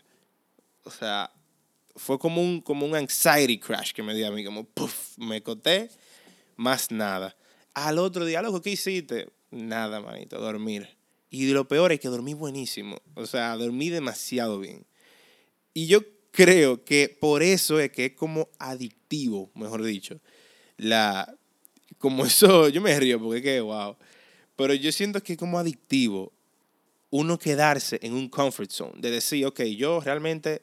o 0.83 0.89
sea, 0.89 1.31
fue 1.95 2.19
como 2.19 2.41
un, 2.41 2.61
como 2.61 2.85
un 2.85 2.95
anxiety 2.95 3.59
crash 3.59 3.91
que 3.91 4.03
me 4.03 4.13
dio 4.13 4.27
a 4.27 4.31
mí, 4.31 4.43
como, 4.43 4.65
puff, 4.65 5.17
me 5.17 5.41
coté, 5.41 5.89
más 6.55 6.91
nada. 6.91 7.35
Al 7.73 7.97
otro 7.99 8.25
día, 8.25 8.41
loco, 8.41 8.61
¿qué 8.61 8.71
hiciste? 8.71 9.29
Nada, 9.49 10.01
manito, 10.01 10.39
dormir. 10.39 10.97
Y 11.29 11.51
lo 11.51 11.67
peor 11.67 11.91
es 11.91 11.99
que 11.99 12.09
dormí 12.09 12.33
buenísimo, 12.33 12.97
o 13.15 13.25
sea, 13.25 13.55
dormí 13.55 13.89
demasiado 13.89 14.59
bien. 14.59 14.85
Y 15.73 15.87
yo 15.87 16.01
creo 16.31 16.83
que 16.83 17.09
por 17.09 17.43
eso 17.43 17.79
es 17.79 17.91
que 17.91 18.07
es 18.07 18.13
como 18.13 18.49
adictivo, 18.59 19.51
mejor 19.55 19.83
dicho. 19.83 20.19
La, 20.77 21.33
como 21.97 22.25
eso, 22.25 22.67
yo 22.69 22.81
me 22.81 22.99
río 22.99 23.19
porque 23.21 23.37
es 23.37 23.43
que, 23.43 23.61
wow. 23.61 23.95
Pero 24.55 24.73
yo 24.73 24.91
siento 24.91 25.21
que 25.23 25.33
es 25.33 25.39
como 25.39 25.57
adictivo 25.57 26.33
uno 27.11 27.37
quedarse 27.37 27.99
en 28.01 28.13
un 28.13 28.29
comfort 28.29 28.71
zone, 28.71 28.93
de 28.97 29.11
decir, 29.11 29.45
ok, 29.45 29.61
yo 29.63 29.99
realmente 29.99 30.61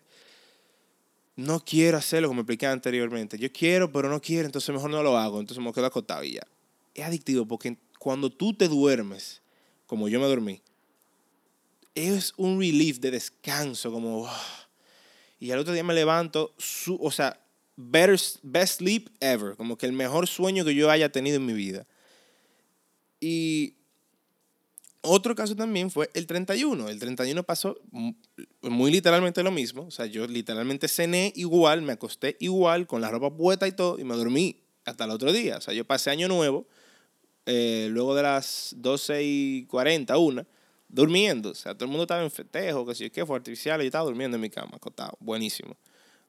no 1.39 1.61
quiero 1.61 1.97
hacerlo 1.97 2.27
como 2.27 2.41
expliqué 2.41 2.67
anteriormente. 2.67 3.39
Yo 3.39 3.53
quiero, 3.53 3.93
pero 3.93 4.09
no 4.09 4.21
quiero, 4.21 4.47
entonces 4.47 4.75
mejor 4.75 4.91
no 4.91 5.05
lo 5.05 5.17
hago. 5.17 5.39
Entonces 5.39 5.65
me 5.65 5.73
quedo 5.73 5.87
acostado 5.87 6.25
y 6.25 6.33
ya. 6.33 6.43
Es 6.97 7.05
adictivo 7.05 7.47
porque 7.47 7.79
cuando 8.01 8.29
tú 8.29 8.55
te 8.55 8.67
duermes, 8.67 9.41
como 9.87 10.09
yo 10.09 10.19
me 10.19 10.27
dormí, 10.27 10.61
es 11.95 12.35
un 12.37 12.59
relief 12.59 12.99
de 12.99 13.13
descanso, 13.13 13.93
como... 13.93 14.29
Y 15.39 15.53
al 15.53 15.61
otro 15.61 15.73
día 15.73 15.85
me 15.85 15.95
levanto, 15.95 16.57
su, 16.59 16.99
o 17.01 17.13
sea, 17.13 17.41
best 17.77 18.41
sleep 18.43 19.09
ever, 19.21 19.55
como 19.55 19.79
que 19.79 19.87
el 19.87 19.93
mejor 19.93 20.27
sueño 20.27 20.65
que 20.65 20.75
yo 20.75 20.91
haya 20.91 21.13
tenido 21.13 21.37
en 21.37 21.47
mi 21.47 21.53
vida. 21.53 21.87
Y 23.21 23.77
otro 25.01 25.35
caso 25.35 25.55
también 25.55 25.91
fue 25.91 26.11
el 26.15 26.27
31. 26.27 26.89
El 26.89 26.99
31 26.99 27.43
pasó 27.45 27.79
muy 28.63 28.91
literalmente 28.91 29.43
lo 29.43 29.51
mismo. 29.51 29.83
O 29.83 29.91
sea, 29.91 30.07
yo 30.07 30.27
literalmente 30.27 30.89
cené 30.89 31.33
igual, 31.37 31.83
me 31.83 31.93
acosté 31.93 32.37
igual, 32.41 32.87
con 32.87 33.01
la 33.01 33.11
ropa 33.11 33.35
puesta 33.37 33.69
y 33.69 33.73
todo, 33.73 33.99
y 33.99 34.05
me 34.05 34.17
dormí 34.17 34.61
hasta 34.85 35.05
el 35.05 35.11
otro 35.11 35.33
día. 35.33 35.59
O 35.59 35.61
sea, 35.61 35.75
yo 35.75 35.85
pasé 35.85 36.11
año 36.11 36.29
nuevo, 36.29 36.67
eh, 37.47 37.89
luego 37.91 38.15
de 38.15 38.23
las 38.23 38.75
12 38.77 39.23
y 39.23 39.65
40, 39.67 40.19
una, 40.19 40.47
durmiendo. 40.89 41.51
O 41.51 41.55
sea, 41.55 41.75
todo 41.75 41.85
el 41.85 41.91
mundo 41.91 42.05
estaba 42.05 42.23
en 42.23 42.31
festejo, 42.31 42.85
que 42.85 42.95
si 42.95 43.09
qué, 43.11 43.25
fue 43.25 43.37
artificial, 43.37 43.81
y 43.81 43.85
yo 43.85 43.89
estaba 43.89 44.05
durmiendo 44.05 44.37
en 44.37 44.41
mi 44.41 44.51
cama, 44.51 44.73
acostado. 44.75 45.17
Buenísimo. 45.21 45.77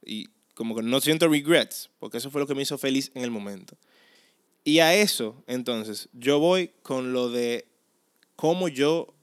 Y 0.06 0.28
como 0.54 0.76
que 0.76 0.84
no 0.84 1.02
siento 1.02 1.28
regrets, 1.28 1.90
porque 2.00 2.18
eso 2.18 2.30
fue 2.30 2.42
lo 2.42 2.48
que 2.48 2.54
me 2.54 2.62
hizo 2.62 2.78
feliz 2.78 3.12
en 3.16 3.24
el 3.24 3.32
momento. 3.32 3.78
Y 4.64 4.80
a 4.80 4.94
eso, 4.94 5.42
entonces, 5.48 6.10
yo 6.14 6.40
voy 6.40 6.72
con 6.84 7.14
lo 7.14 7.30
de 7.30 7.69
cómo 8.40 8.70
yo 8.70 9.14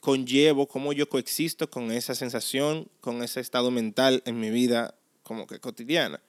conllevo, 0.00 0.66
cómo 0.66 0.92
yo 0.92 1.08
coexisto 1.08 1.70
con 1.70 1.92
esa 1.92 2.16
sensación, 2.16 2.90
con 3.00 3.22
ese 3.22 3.38
estado 3.38 3.70
mental 3.70 4.24
en 4.26 4.40
mi 4.40 4.50
vida 4.50 4.96
como 5.22 5.46
que 5.46 5.60
cotidiana. 5.60 6.20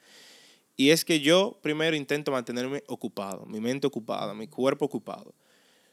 Y 0.77 0.91
es 0.91 1.03
que 1.03 1.19
yo 1.19 1.57
primero 1.63 1.95
intento 1.95 2.31
mantenerme 2.31 2.83
ocupado, 2.85 3.47
mi 3.47 3.59
mente 3.59 3.87
ocupada, 3.87 4.35
mi 4.35 4.47
cuerpo 4.47 4.85
ocupado. 4.85 5.33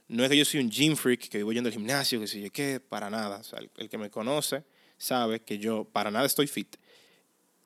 No 0.07 0.23
es 0.23 0.29
que 0.29 0.37
yo 0.37 0.45
soy 0.45 0.61
un 0.61 0.71
gym 0.71 0.97
freak, 0.97 1.31
que 1.31 1.43
voy 1.43 1.55
yendo 1.55 1.69
al 1.69 1.73
gimnasio, 1.73 2.21
que 2.21 2.27
sé 2.27 2.43
yo 2.43 2.51
qué, 2.53 2.79
para 2.79 3.09
nada. 3.09 3.43
Sea, 3.43 3.61
el, 3.79 3.89
que 3.89 3.97
me 3.97 4.11
conoce 4.11 4.65
sabe 4.99 5.41
que 5.41 5.57
yo 5.57 5.85
para 5.85 6.11
nada 6.11 6.27
estoy 6.27 6.47
fit. 6.47 6.77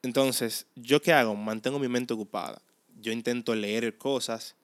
Entonces, 0.03 0.67
¿yo 0.77 1.03
qué 1.03 1.13
hago? 1.13 1.35
Mantengo 1.35 1.81
mi 1.81 1.89
mente 1.89 2.15
ocupada. 2.15 2.63
Yo 3.01 3.11
intento 3.11 3.57
leer 3.57 3.99
cosas, 3.99 4.55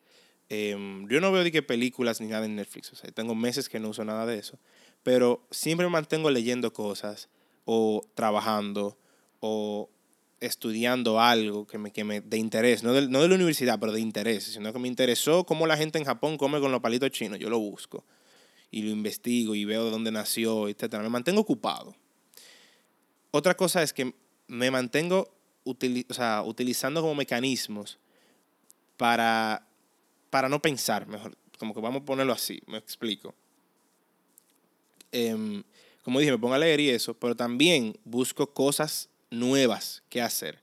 Em, 0.55 1.09
yo 1.09 1.19
no 1.23 1.33
veo 1.33 1.45
de 1.45 1.51
qué 1.51 1.63
películas 1.63 2.21
ni 2.21 2.27
nada 2.27 2.45
en 2.45 2.57
Netflix, 2.57 2.93
o 2.93 2.95
sea, 2.95 3.11
tengo 3.11 3.35
meses 3.35 3.71
que 3.71 3.81
no 3.81 3.89
uso 3.89 4.05
nada 4.05 4.27
de 4.27 4.39
eso, 4.39 4.59
pero 5.03 5.47
siempre 5.51 5.89
mantengo 5.89 6.29
leyendo 6.29 6.75
cosas 6.75 7.31
o 7.65 8.03
trabajando 8.15 8.99
o 9.41 9.89
estudiando 10.41 11.19
algo 11.19 11.67
que 11.67 11.79
me, 11.79 11.91
que 11.91 12.05
me 12.05 12.21
de 12.21 12.37
interés, 12.37 12.83
no 12.83 12.93
de, 12.93 13.09
no 13.09 13.23
de 13.23 13.29
la 13.29 13.37
universidad, 13.37 13.81
pero 13.81 13.93
de 13.93 14.01
interés, 14.01 14.45
sino 14.45 14.75
que 14.75 14.79
me 14.79 14.89
interesó 14.89 15.45
cómo 15.45 15.67
la 15.67 15.79
gente 15.79 15.99
en 15.99 16.05
Japón 16.05 16.37
come 16.37 16.61
con 16.61 16.71
los 16.71 16.83
palitos 16.83 17.11
chinos, 17.13 17.39
yo 17.39 17.49
lo 17.49 17.59
busco 17.59 18.05
y 18.71 18.83
lo 18.83 18.91
investigo 18.91 19.55
y 19.55 19.65
veo 19.65 19.87
de 19.87 19.91
dónde 19.91 20.13
nació, 20.13 20.69
etc. 20.69 20.99
Me 21.01 21.09
mantengo 21.09 21.41
ocupado. 21.41 21.97
Otra 23.31 23.57
cosa 23.57 23.83
es 23.83 23.95
que 23.95 24.15
me 24.49 24.71
mantengo 24.71 25.33
o 25.65 26.13
sea, 26.13 26.43
utilizando 26.45 27.01
como 27.01 27.15
mecanismos 27.15 27.99
para 28.99 29.67
para 30.33 30.49
no 30.49 30.63
pensar, 30.63 31.07
mejor, 31.07 31.37
como 31.59 31.75
que 31.75 31.81
vamos 31.83 32.01
a 32.01 32.05
ponerlo 32.07 32.33
así, 32.33 32.63
me 32.67 32.79
explico. 32.79 33.35
Em, 35.13 35.63
como 36.03 36.21
dije, 36.21 36.33
me 36.33 36.39
pongo 36.39 36.55
a 36.55 36.59
leer 36.59 36.81
y 36.81 36.89
eso, 36.89 37.13
pero 37.13 37.37
también 37.37 37.99
busco 38.05 38.55
cosas 38.55 39.11
nuevas 39.29 40.03
que 40.09 40.23
hacer. 40.23 40.59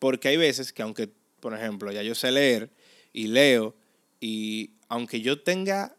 Porque 0.00 0.26
hay 0.26 0.36
veces 0.36 0.72
que 0.72 0.82
aunque, 0.82 1.08
por 1.38 1.54
ejemplo, 1.54 1.92
ya 1.92 2.02
yo 2.02 2.16
sé 2.16 2.32
leer 2.32 2.68
y 3.12 3.28
leo, 3.28 3.76
y 4.18 4.72
aunque 4.88 5.20
yo 5.20 5.40
tenga 5.40 5.96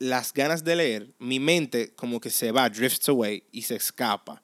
las 0.00 0.34
ganas 0.34 0.64
de 0.64 0.74
leer, 0.74 1.14
mi 1.20 1.38
mente 1.38 1.94
como 1.94 2.18
que 2.18 2.30
se 2.30 2.50
va, 2.50 2.68
drifts 2.68 3.08
away 3.08 3.44
y 3.52 3.62
se 3.62 3.76
escapa. 3.76 4.42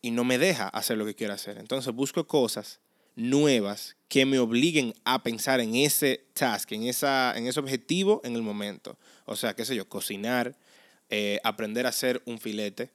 Y 0.00 0.12
no 0.12 0.22
me 0.22 0.38
deja 0.38 0.68
hacer 0.68 0.96
lo 0.96 1.04
que 1.04 1.16
quiero 1.16 1.34
hacer. 1.34 1.58
Entonces 1.58 1.92
busco 1.92 2.24
cosas 2.28 2.78
nuevas 3.16 3.96
que 4.12 4.26
me 4.26 4.38
obliguen 4.38 4.92
a 5.06 5.22
pensar 5.22 5.58
en 5.60 5.74
ese 5.74 6.26
task, 6.34 6.70
en, 6.72 6.82
esa, 6.82 7.32
en 7.34 7.46
ese 7.46 7.58
objetivo 7.58 8.20
en 8.24 8.36
el 8.36 8.42
momento. 8.42 8.98
O 9.24 9.36
sea, 9.36 9.54
qué 9.54 9.64
sé 9.64 9.74
yo, 9.74 9.88
cocinar, 9.88 10.54
eh, 11.08 11.40
aprender 11.44 11.86
a 11.86 11.88
hacer 11.88 12.20
un 12.26 12.38
filete, 12.38 12.90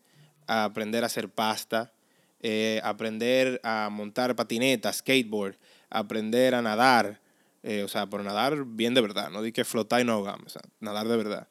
aprender 0.45 1.01
a 1.01 1.07
hacer 1.07 1.27
pasta, 1.27 1.91
eh, 2.39 2.79
aprender 2.83 3.59
a 3.63 3.89
montar 3.91 4.35
patineta, 4.35 4.93
skateboard, 4.93 5.57
aprender 5.89 6.53
a 6.53 6.61
nadar, 6.61 7.19
eh, 7.63 7.81
o 7.81 7.87
sea, 7.87 8.05
por 8.05 8.23
nadar 8.23 8.63
bien 8.65 8.93
de 8.93 9.01
verdad, 9.01 9.31
no 9.31 9.41
di 9.41 9.51
que 9.51 9.65
flotar 9.65 10.01
y 10.01 10.03
no 10.03 10.13
ahogarme, 10.13 10.45
o 10.45 10.49
sea, 10.49 10.61
nadar 10.81 11.07
de 11.07 11.17
verdad. 11.17 11.47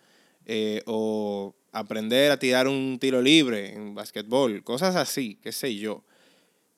O 0.86 1.56
aprender 1.72 2.30
a 2.30 2.38
tirar 2.38 2.68
un 2.68 2.98
tiro 3.00 3.20
libre 3.20 3.74
en 3.74 3.96
basquetbol, 3.96 4.62
cosas 4.62 4.94
así, 4.94 5.40
qué 5.42 5.50
sé 5.50 5.74
yo. 5.74 6.04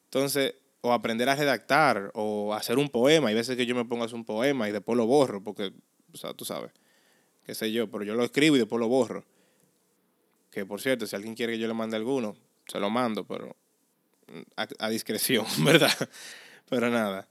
Entonces, 0.05 0.55
o 0.81 0.93
aprender 0.93 1.29
a 1.29 1.35
redactar 1.35 2.11
o 2.15 2.55
hacer 2.55 2.79
un 2.79 2.89
poema. 2.89 3.29
Hay 3.29 3.35
veces 3.35 3.57
que 3.57 3.67
yo 3.67 3.75
me 3.75 3.85
pongo 3.85 4.03
a 4.03 4.07
hacer 4.07 4.17
un 4.17 4.25
poema 4.25 4.69
y 4.69 4.73
después 4.73 4.97
lo 4.97 5.07
borro, 5.07 5.43
porque, 5.43 5.73
o 6.13 6.17
sea, 6.17 6.35
tú 6.35 6.45
sabes, 6.45 6.73
qué 7.45 7.55
sé 7.55 7.73
yo, 7.73 7.91
pero 7.91 8.05
yo 8.05 8.15
lo 8.15 8.25
escribo 8.25 8.57
y 8.57 8.59
después 8.59 8.81
lo 8.81 8.89
borro. 8.89 9.25
Que 10.51 10.65
por 10.65 10.81
cierto, 10.81 11.07
si 11.07 11.15
alguien 11.17 11.35
quiere 11.35 11.55
que 11.55 11.59
yo 11.59 11.69
le 11.69 11.75
mande 11.75 11.97
alguno, 11.97 12.37
se 12.67 12.79
lo 12.81 12.91
mando, 12.91 13.25
pero 13.27 13.57
a, 14.57 14.89
discreción, 14.89 15.47
¿verdad? 15.65 15.93
Pero 16.69 16.91
nada. 16.91 17.29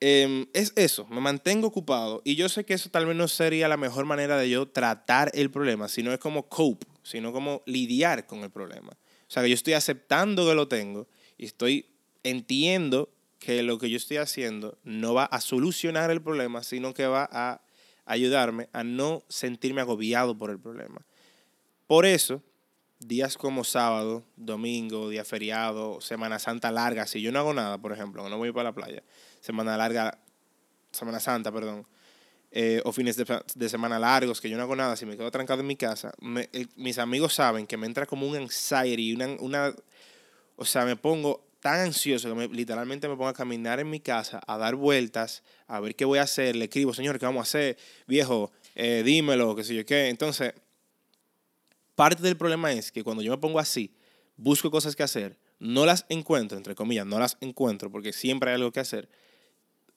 Em, 0.00 0.46
es 0.52 0.72
eso, 0.74 1.06
me 1.06 1.20
mantengo 1.20 1.68
ocupado 1.68 2.22
y 2.24 2.34
yo 2.34 2.48
sé 2.48 2.64
que 2.64 2.74
eso 2.74 2.90
tal 2.90 3.06
vez 3.06 3.14
no 3.14 3.28
sería 3.28 3.68
la 3.68 3.76
mejor 3.76 4.04
manera 4.04 4.36
de 4.36 4.50
yo 4.50 4.66
tratar 4.68 5.30
el 5.32 5.48
problema, 5.48 5.86
sino 5.88 6.12
es 6.12 6.18
como 6.18 6.48
cope, 6.48 6.88
sino 7.04 7.32
como 7.32 7.62
lidiar 7.66 8.26
con 8.26 8.40
el 8.40 8.50
problema. 8.50 8.90
O 8.90 9.30
sea, 9.32 9.44
que 9.44 9.48
yo 9.48 9.54
estoy 9.54 9.74
aceptando 9.74 10.44
que 10.46 10.54
lo 10.54 10.66
tengo 10.66 11.06
y 11.38 11.46
estoy 11.46 11.91
entiendo 12.22 13.08
que 13.38 13.62
lo 13.62 13.78
que 13.78 13.90
yo 13.90 13.96
estoy 13.96 14.18
haciendo 14.18 14.78
no 14.84 15.14
va 15.14 15.24
a 15.24 15.40
solucionar 15.40 16.10
el 16.10 16.22
problema, 16.22 16.62
sino 16.62 16.94
que 16.94 17.06
va 17.06 17.28
a 17.32 17.60
ayudarme 18.04 18.68
a 18.72 18.84
no 18.84 19.24
sentirme 19.28 19.80
agobiado 19.80 20.36
por 20.36 20.50
el 20.50 20.58
problema. 20.58 21.02
Por 21.86 22.06
eso, 22.06 22.42
días 23.00 23.36
como 23.36 23.64
sábado, 23.64 24.24
domingo, 24.36 25.08
día 25.08 25.24
feriado, 25.24 26.00
Semana 26.00 26.38
Santa 26.38 26.70
larga, 26.70 27.06
si 27.06 27.20
yo 27.20 27.32
no 27.32 27.40
hago 27.40 27.52
nada, 27.52 27.78
por 27.78 27.92
ejemplo, 27.92 28.28
no 28.28 28.38
voy 28.38 28.52
para 28.52 28.70
la 28.70 28.74
playa, 28.74 29.02
Semana 29.40 29.76
larga, 29.76 30.18
Semana 30.92 31.20
Santa, 31.20 31.50
perdón, 31.50 31.86
eh, 32.54 32.82
o 32.84 32.92
fines 32.92 33.16
de, 33.16 33.68
semana 33.68 33.98
largos, 33.98 34.40
que 34.40 34.50
yo 34.50 34.58
no 34.58 34.62
hago 34.62 34.76
nada, 34.76 34.94
si 34.94 35.06
me 35.06 35.16
quedo 35.16 35.30
trancado 35.30 35.62
en 35.62 35.66
mi 35.66 35.76
casa, 35.76 36.12
mis 36.76 36.98
amigos 36.98 37.32
saben 37.32 37.66
que 37.66 37.78
me 37.78 37.86
entra 37.86 38.04
como 38.04 38.26
un 38.26 38.36
anxiety, 38.36 39.14
una, 39.14 39.26
una, 39.40 39.74
o 40.56 40.64
sea, 40.66 40.84
me 40.84 40.94
pongo 40.94 41.42
tan 41.62 41.78
ansioso 41.78 42.28
que 42.28 42.34
me, 42.34 42.48
literalmente 42.48 43.08
me 43.08 43.14
pongo 43.14 43.28
a 43.28 43.32
caminar 43.32 43.78
en 43.78 43.88
mi 43.88 44.00
casa, 44.00 44.40
a 44.48 44.58
dar 44.58 44.74
vueltas, 44.74 45.44
a 45.68 45.78
ver 45.78 45.94
qué 45.94 46.04
voy 46.04 46.18
a 46.18 46.22
hacer, 46.22 46.56
le 46.56 46.64
escribo, 46.64 46.92
señor, 46.92 47.20
¿qué 47.20 47.24
vamos 47.24 47.38
a 47.38 47.42
hacer? 47.42 47.78
Viejo, 48.08 48.50
eh, 48.74 49.04
dímelo, 49.04 49.54
qué 49.54 49.62
sé 49.62 49.76
yo 49.76 49.86
qué. 49.86 50.08
Entonces, 50.08 50.54
parte 51.94 52.20
del 52.20 52.36
problema 52.36 52.72
es 52.72 52.90
que 52.90 53.04
cuando 53.04 53.22
yo 53.22 53.30
me 53.30 53.38
pongo 53.38 53.60
así, 53.60 53.94
busco 54.36 54.72
cosas 54.72 54.96
que 54.96 55.04
hacer, 55.04 55.38
no 55.60 55.86
las 55.86 56.04
encuentro, 56.08 56.58
entre 56.58 56.74
comillas, 56.74 57.06
no 57.06 57.20
las 57.20 57.36
encuentro 57.40 57.92
porque 57.92 58.12
siempre 58.12 58.50
hay 58.50 58.56
algo 58.56 58.72
que 58.72 58.80
hacer. 58.80 59.08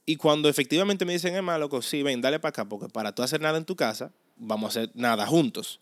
Y 0.05 0.17
cuando 0.17 0.49
efectivamente 0.49 1.03
me 1.03 1.13
dicen, 1.13 1.35
es 1.35 1.59
loco, 1.59 1.81
sí, 1.81 2.03
ven, 2.03 2.21
dale 2.21 2.39
para 2.39 2.49
acá, 2.49 2.65
porque 2.65 2.89
para 2.89 3.15
tú 3.15 3.23
hacer 3.23 3.41
nada 3.41 3.57
en 3.57 3.65
tu 3.65 3.75
casa, 3.75 4.11
vamos 4.35 4.65
a 4.77 4.81
hacer 4.81 4.91
nada 4.93 5.25
juntos. 5.25 5.81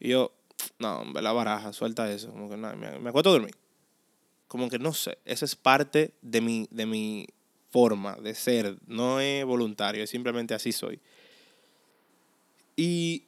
Y 0.00 0.08
yo, 0.08 0.32
no, 0.80 1.02
hombre, 1.02 1.22
la 1.22 1.30
baraja, 1.30 1.72
suelta 1.72 2.10
eso, 2.10 2.32
como 2.32 2.50
que 2.50 2.56
nada, 2.56 2.74
me, 2.74 2.98
me 2.98 3.10
acuesto 3.10 3.30
a 3.30 3.34
dormir 3.34 3.59
como 4.50 4.68
que 4.68 4.80
no 4.80 4.92
sé, 4.92 5.16
eso 5.24 5.44
es 5.44 5.54
parte 5.54 6.12
de 6.22 6.40
mi, 6.40 6.66
de 6.72 6.84
mi 6.84 7.28
forma 7.70 8.16
de 8.16 8.34
ser, 8.34 8.78
no 8.88 9.20
es 9.20 9.44
voluntario, 9.44 10.02
es 10.02 10.10
simplemente 10.10 10.54
así 10.54 10.72
soy. 10.72 10.98
Y, 12.74 13.26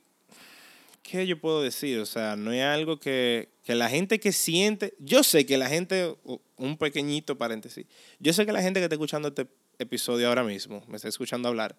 ¿qué 1.05 1.25
yo 1.25 1.41
puedo 1.41 1.63
decir? 1.63 2.01
O 2.01 2.07
sea, 2.07 2.35
no 2.35 2.53
es 2.53 2.65
algo 2.65 2.99
que, 2.99 3.51
que 3.63 3.77
la 3.77 3.89
gente 3.89 4.19
que 4.19 4.33
siente, 4.33 4.95
yo 4.99 5.23
sé 5.23 5.47
que 5.47 5.57
la 5.59 5.69
gente, 5.69 6.17
un 6.57 6.77
pequeñito 6.77 7.39
paréntesis, 7.39 7.87
yo 8.19 8.33
sé 8.33 8.45
que 8.45 8.51
la 8.51 8.61
gente 8.61 8.81
que 8.81 8.87
está 8.87 8.97
escuchando 8.97 9.29
este 9.29 9.47
episodio 9.79 10.27
ahora 10.27 10.43
mismo, 10.43 10.83
me 10.89 10.97
está 10.97 11.07
escuchando 11.07 11.47
hablar, 11.47 11.77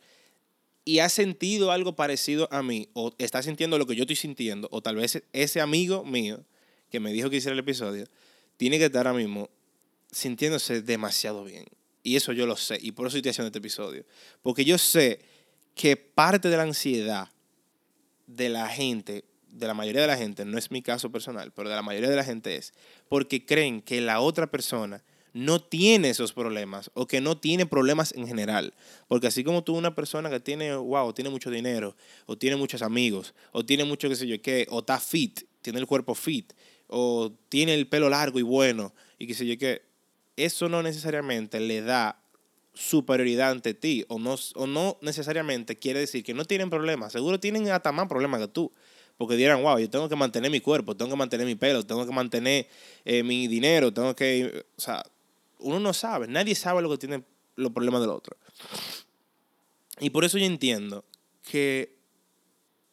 y 0.85 0.99
ha 0.99 1.09
sentido 1.09 1.73
algo 1.73 1.97
parecido 1.97 2.47
a 2.49 2.63
mí, 2.63 2.87
o 2.93 3.13
está 3.17 3.43
sintiendo 3.43 3.77
lo 3.77 3.87
que 3.87 3.97
yo 3.97 4.03
estoy 4.03 4.15
sintiendo, 4.15 4.69
o 4.71 4.79
tal 4.79 4.95
vez 4.95 5.21
ese 5.33 5.59
amigo 5.59 6.05
mío 6.05 6.45
que 6.89 7.01
me 7.01 7.11
dijo 7.11 7.29
que 7.29 7.35
hiciera 7.35 7.51
el 7.51 7.59
episodio, 7.59 8.05
tiene 8.57 8.77
que 8.77 8.85
estar 8.85 9.07
ahora 9.07 9.19
mismo 9.19 9.49
sintiéndose 10.11 10.81
demasiado 10.81 11.43
bien. 11.43 11.65
Y 12.03 12.15
eso 12.15 12.33
yo 12.33 12.45
lo 12.45 12.55
sé. 12.57 12.77
Y 12.81 12.91
por 12.91 13.07
eso 13.07 13.17
estoy 13.17 13.31
haciendo 13.31 13.47
este 13.47 13.59
episodio. 13.59 14.05
Porque 14.41 14.65
yo 14.65 14.77
sé 14.77 15.19
que 15.75 15.95
parte 15.97 16.49
de 16.49 16.57
la 16.57 16.63
ansiedad 16.63 17.29
de 18.27 18.49
la 18.49 18.67
gente, 18.67 19.25
de 19.47 19.67
la 19.67 19.73
mayoría 19.73 20.01
de 20.01 20.07
la 20.07 20.17
gente, 20.17 20.45
no 20.45 20.57
es 20.57 20.71
mi 20.71 20.81
caso 20.81 21.11
personal, 21.11 21.51
pero 21.53 21.69
de 21.69 21.75
la 21.75 21.81
mayoría 21.81 22.09
de 22.09 22.15
la 22.15 22.23
gente 22.23 22.55
es 22.55 22.73
porque 23.09 23.45
creen 23.45 23.81
que 23.81 24.01
la 24.01 24.19
otra 24.19 24.47
persona 24.47 25.03
no 25.33 25.59
tiene 25.59 26.09
esos 26.09 26.31
problemas 26.31 26.91
o 26.93 27.07
que 27.07 27.19
no 27.19 27.37
tiene 27.37 27.65
problemas 27.65 28.13
en 28.13 28.27
general. 28.27 28.73
Porque 29.07 29.27
así 29.27 29.43
como 29.43 29.63
tú 29.63 29.75
una 29.75 29.95
persona 29.95 30.29
que 30.29 30.39
tiene, 30.39 30.75
wow, 30.75 31.11
tiene 31.13 31.29
mucho 31.29 31.49
dinero, 31.49 31.95
o 32.27 32.37
tiene 32.37 32.55
muchos 32.55 32.81
amigos, 32.81 33.33
o 33.51 33.65
tiene 33.65 33.83
mucho 33.83 34.09
qué 34.09 34.15
sé 34.15 34.27
yo 34.27 34.41
qué, 34.41 34.67
o 34.69 34.79
está 34.79 34.99
fit, 34.99 35.41
tiene 35.61 35.79
el 35.79 35.87
cuerpo 35.87 36.13
fit, 36.13 36.53
o 36.95 37.33
tiene 37.49 37.73
el 37.73 37.87
pelo 37.87 38.07
largo 38.07 38.37
y 38.37 38.43
bueno, 38.43 38.93
y 39.17 39.25
que 39.25 39.33
sé 39.33 39.47
yo 39.47 39.57
que 39.57 39.81
eso 40.37 40.69
no 40.69 40.83
necesariamente 40.83 41.59
le 41.59 41.81
da 41.81 42.19
superioridad 42.75 43.51
ante 43.51 43.73
ti, 43.73 44.05
o 44.09 44.19
no, 44.19 44.35
o 44.55 44.67
no 44.67 44.97
necesariamente 45.01 45.77
quiere 45.77 45.99
decir 45.99 46.23
que 46.23 46.33
no 46.33 46.45
tienen 46.45 46.69
problemas, 46.69 47.11
seguro 47.11 47.39
tienen 47.39 47.67
hasta 47.69 47.91
más 47.91 48.07
problemas 48.07 48.41
que 48.41 48.47
tú, 48.47 48.71
porque 49.17 49.35
dirán, 49.35 49.63
wow, 49.63 49.79
yo 49.79 49.89
tengo 49.89 50.07
que 50.07 50.15
mantener 50.15 50.51
mi 50.51 50.59
cuerpo, 50.59 50.95
tengo 50.95 51.11
que 51.11 51.17
mantener 51.17 51.47
mi 51.47 51.55
pelo, 51.55 51.83
tengo 51.83 52.05
que 52.05 52.13
mantener 52.13 52.67
eh, 53.05 53.23
mi 53.23 53.47
dinero, 53.47 53.91
tengo 53.91 54.15
que, 54.15 54.65
o 54.75 54.81
sea, 54.81 55.03
uno 55.59 55.79
no 55.79 55.93
sabe, 55.93 56.27
nadie 56.27 56.53
sabe 56.53 56.81
lo 56.81 56.89
que 56.91 56.97
tiene 56.97 57.23
los 57.55 57.71
problemas 57.71 58.01
del 58.01 58.11
otro. 58.11 58.37
Y 59.99 60.11
por 60.11 60.25
eso 60.25 60.37
yo 60.37 60.45
entiendo 60.45 61.05
que 61.49 62.02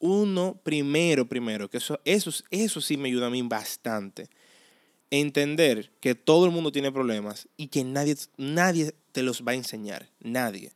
uno 0.01 0.59
primero, 0.63 1.27
primero, 1.27 1.69
que 1.69 1.77
eso, 1.77 1.99
eso, 2.03 2.31
eso 2.49 2.81
sí 2.81 2.97
me 2.97 3.07
ayuda 3.07 3.27
a 3.27 3.29
mí 3.29 3.41
bastante. 3.43 4.29
Entender 5.09 5.91
que 5.99 6.15
todo 6.15 6.45
el 6.45 6.51
mundo 6.51 6.71
tiene 6.71 6.91
problemas 6.91 7.47
y 7.55 7.67
que 7.67 7.83
nadie, 7.83 8.15
nadie 8.37 8.93
te 9.11 9.23
los 9.23 9.43
va 9.43 9.53
a 9.53 9.55
enseñar. 9.55 10.09
Nadie. 10.19 10.71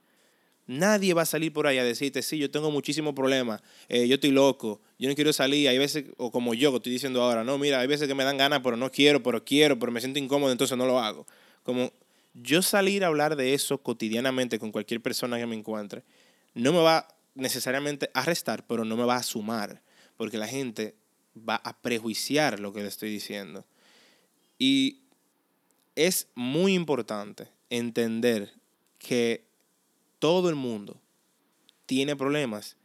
Nadie 0.67 1.13
va 1.13 1.23
a 1.23 1.25
salir 1.25 1.53
por 1.53 1.67
ahí 1.67 1.77
a 1.77 1.83
decirte, 1.83 2.23
sí, 2.23 2.39
yo 2.39 2.49
tengo 2.49 2.71
muchísimos 2.71 3.13
problemas, 3.13 3.61
eh, 3.87 4.07
yo 4.07 4.15
estoy 4.15 4.31
loco, 4.31 4.81
yo 4.97 5.07
no 5.07 5.13
quiero 5.13 5.31
salir. 5.31 5.69
Hay 5.69 5.77
veces, 5.77 6.05
o 6.17 6.31
como 6.31 6.53
yo 6.53 6.71
que 6.71 6.77
estoy 6.77 6.91
diciendo 6.91 7.21
ahora, 7.21 7.43
no, 7.43 7.57
mira, 7.57 7.79
hay 7.79 7.87
veces 7.87 8.07
que 8.07 8.15
me 8.15 8.23
dan 8.23 8.37
ganas, 8.37 8.61
pero 8.63 8.75
no 8.75 8.91
quiero, 8.91 9.21
pero 9.21 9.43
quiero, 9.43 9.77
pero 9.77 9.91
me 9.91 9.99
siento 9.99 10.17
incómodo, 10.17 10.51
entonces 10.51 10.77
no 10.77 10.87
lo 10.87 10.99
hago. 10.99 11.27
Como 11.63 11.91
yo 12.33 12.61
salir 12.61 13.03
a 13.03 13.07
hablar 13.07 13.35
de 13.35 13.53
eso 13.53 13.77
cotidianamente 13.77 14.57
con 14.57 14.71
cualquier 14.71 15.01
persona 15.01 15.37
que 15.37 15.45
me 15.45 15.55
encuentre, 15.55 16.03
no 16.55 16.73
me 16.73 16.79
va 16.79 17.14
necesariamente 17.35 18.09
a 18.13 18.23
restar, 18.23 18.65
pero 18.65 18.85
no 18.85 18.97
me 18.97 19.03
va 19.03 19.17
a 19.17 19.23
sumar, 19.23 19.81
porque 20.17 20.37
la 20.37 20.47
gente 20.47 20.95
va 21.37 21.55
a 21.57 21.77
prejuiciar 21.81 22.59
lo 22.59 22.73
que 22.73 22.81
le 22.81 22.87
estoy 22.87 23.11
diciendo. 23.11 23.65
Y 24.57 25.01
es 25.95 26.29
muy 26.33 26.73
importante 26.73 27.49
entender 27.69 28.53
que 28.97 29.45
todo 30.19 30.49
el 30.49 30.55
mundo 30.55 31.01
tiene 31.85 32.15
problemas 32.15 32.77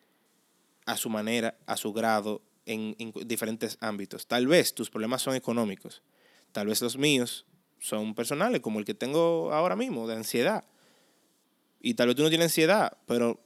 a 0.85 0.97
su 0.97 1.09
manera, 1.09 1.57
a 1.67 1.77
su 1.77 1.93
grado, 1.93 2.43
en, 2.67 2.95
en, 2.99 3.13
diferentes 3.27 3.79
ámbitos. 3.81 4.27
Tal 4.27 4.47
vez 4.47 4.75
tus 4.75 4.91
problemas 4.91 5.23
son 5.23 5.35
económicos, 5.35 6.03
tal 6.53 6.67
vez 6.67 6.83
los 6.83 6.97
míos 6.99 7.47
son 7.79 8.15
personales, 8.15 8.61
como 8.61 8.79
el 8.79 8.85
que 8.85 8.95
tengo 8.95 9.53
ahora 9.53 9.77
mismo, 9.77 10.07
de 10.07 10.17
ansiedad. 10.17 10.65
Y 11.81 11.95
tal 11.95 12.09
vez 12.09 12.17
tú 12.17 12.23
no 12.23 12.29
tienes 12.29 12.47
ansiedad, 12.47 12.99
pero 13.07 13.41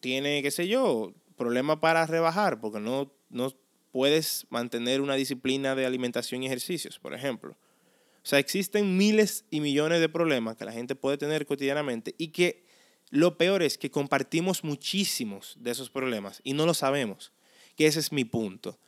tiene, 0.00 0.42
qué 0.42 0.50
sé 0.50 0.68
yo, 0.68 1.12
problema 1.36 1.80
para 1.80 2.06
rebajar, 2.06 2.60
porque 2.60 2.80
no, 2.80 3.12
no 3.28 3.52
puedes 3.92 4.46
mantener 4.50 5.00
una 5.00 5.14
disciplina 5.14 5.74
de 5.74 5.86
alimentación 5.86 6.42
y 6.42 6.46
ejercicios, 6.46 6.98
por 6.98 7.14
ejemplo. 7.14 7.56
O 8.22 8.26
sea, 8.26 8.38
existen 8.38 8.96
miles 8.96 9.44
y 9.50 9.60
millones 9.60 10.00
de 10.00 10.08
problemas 10.08 10.56
que 10.56 10.64
la 10.64 10.72
gente 10.72 10.94
puede 10.94 11.16
tener 11.16 11.46
cotidianamente 11.46 12.14
y 12.18 12.28
que 12.28 12.64
lo 13.08 13.38
peor 13.38 13.62
es 13.62 13.78
que 13.78 13.90
compartimos 13.90 14.62
muchísimos 14.62 15.56
de 15.58 15.70
esos 15.70 15.90
problemas 15.90 16.40
y 16.44 16.52
no 16.52 16.66
lo 16.66 16.74
sabemos, 16.74 17.32
que 17.76 17.86
ese 17.86 18.00
es 18.00 18.12
mi 18.12 18.24
punto. 18.24 18.78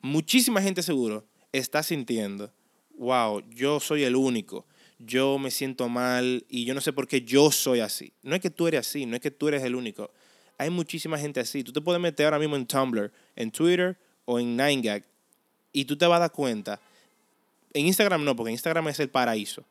Muchísima 0.00 0.60
gente 0.60 0.82
seguro 0.82 1.26
está 1.52 1.82
sintiendo, 1.82 2.52
wow, 2.98 3.42
yo 3.48 3.80
soy 3.80 4.02
el 4.04 4.16
único, 4.16 4.66
yo 5.06 5.38
me 5.38 5.50
siento 5.50 5.88
mal 5.88 6.44
y 6.48 6.64
yo 6.64 6.74
no 6.74 6.80
sé 6.80 6.92
por 6.92 7.08
qué 7.08 7.22
yo 7.22 7.50
soy 7.50 7.80
así. 7.80 8.12
No 8.22 8.34
es 8.34 8.40
que 8.40 8.50
tú 8.50 8.66
eres 8.66 8.80
así, 8.80 9.06
no 9.06 9.16
es 9.16 9.22
que 9.22 9.30
tú 9.30 9.48
eres 9.48 9.62
el 9.62 9.74
único. 9.74 10.10
Hay 10.58 10.68
muchísima 10.68 11.18
gente 11.18 11.40
así. 11.40 11.64
Tú 11.64 11.72
te 11.72 11.80
puedes 11.80 12.00
meter 12.00 12.26
ahora 12.26 12.38
mismo 12.38 12.56
en 12.56 12.66
Tumblr, 12.66 13.10
en 13.34 13.50
Twitter 13.50 13.98
o 14.26 14.38
en 14.38 14.58
9gag 14.58 15.04
y 15.72 15.86
tú 15.86 15.96
te 15.96 16.06
vas 16.06 16.18
a 16.18 16.20
dar 16.20 16.32
cuenta. 16.32 16.80
En 17.72 17.86
Instagram 17.86 18.24
no, 18.24 18.36
porque 18.36 18.52
Instagram 18.52 18.88
es 18.88 19.00
el 19.00 19.08
paraíso. 19.08 19.64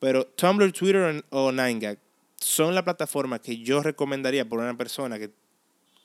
Pero 0.00 0.26
Tumblr, 0.26 0.72
Twitter 0.72 1.24
o 1.30 1.50
9gag 1.50 1.98
son 2.36 2.74
la 2.74 2.84
plataforma 2.84 3.38
que 3.38 3.56
yo 3.58 3.82
recomendaría 3.82 4.46
por 4.46 4.58
una 4.58 4.76
persona 4.76 5.18
que, 5.18 5.30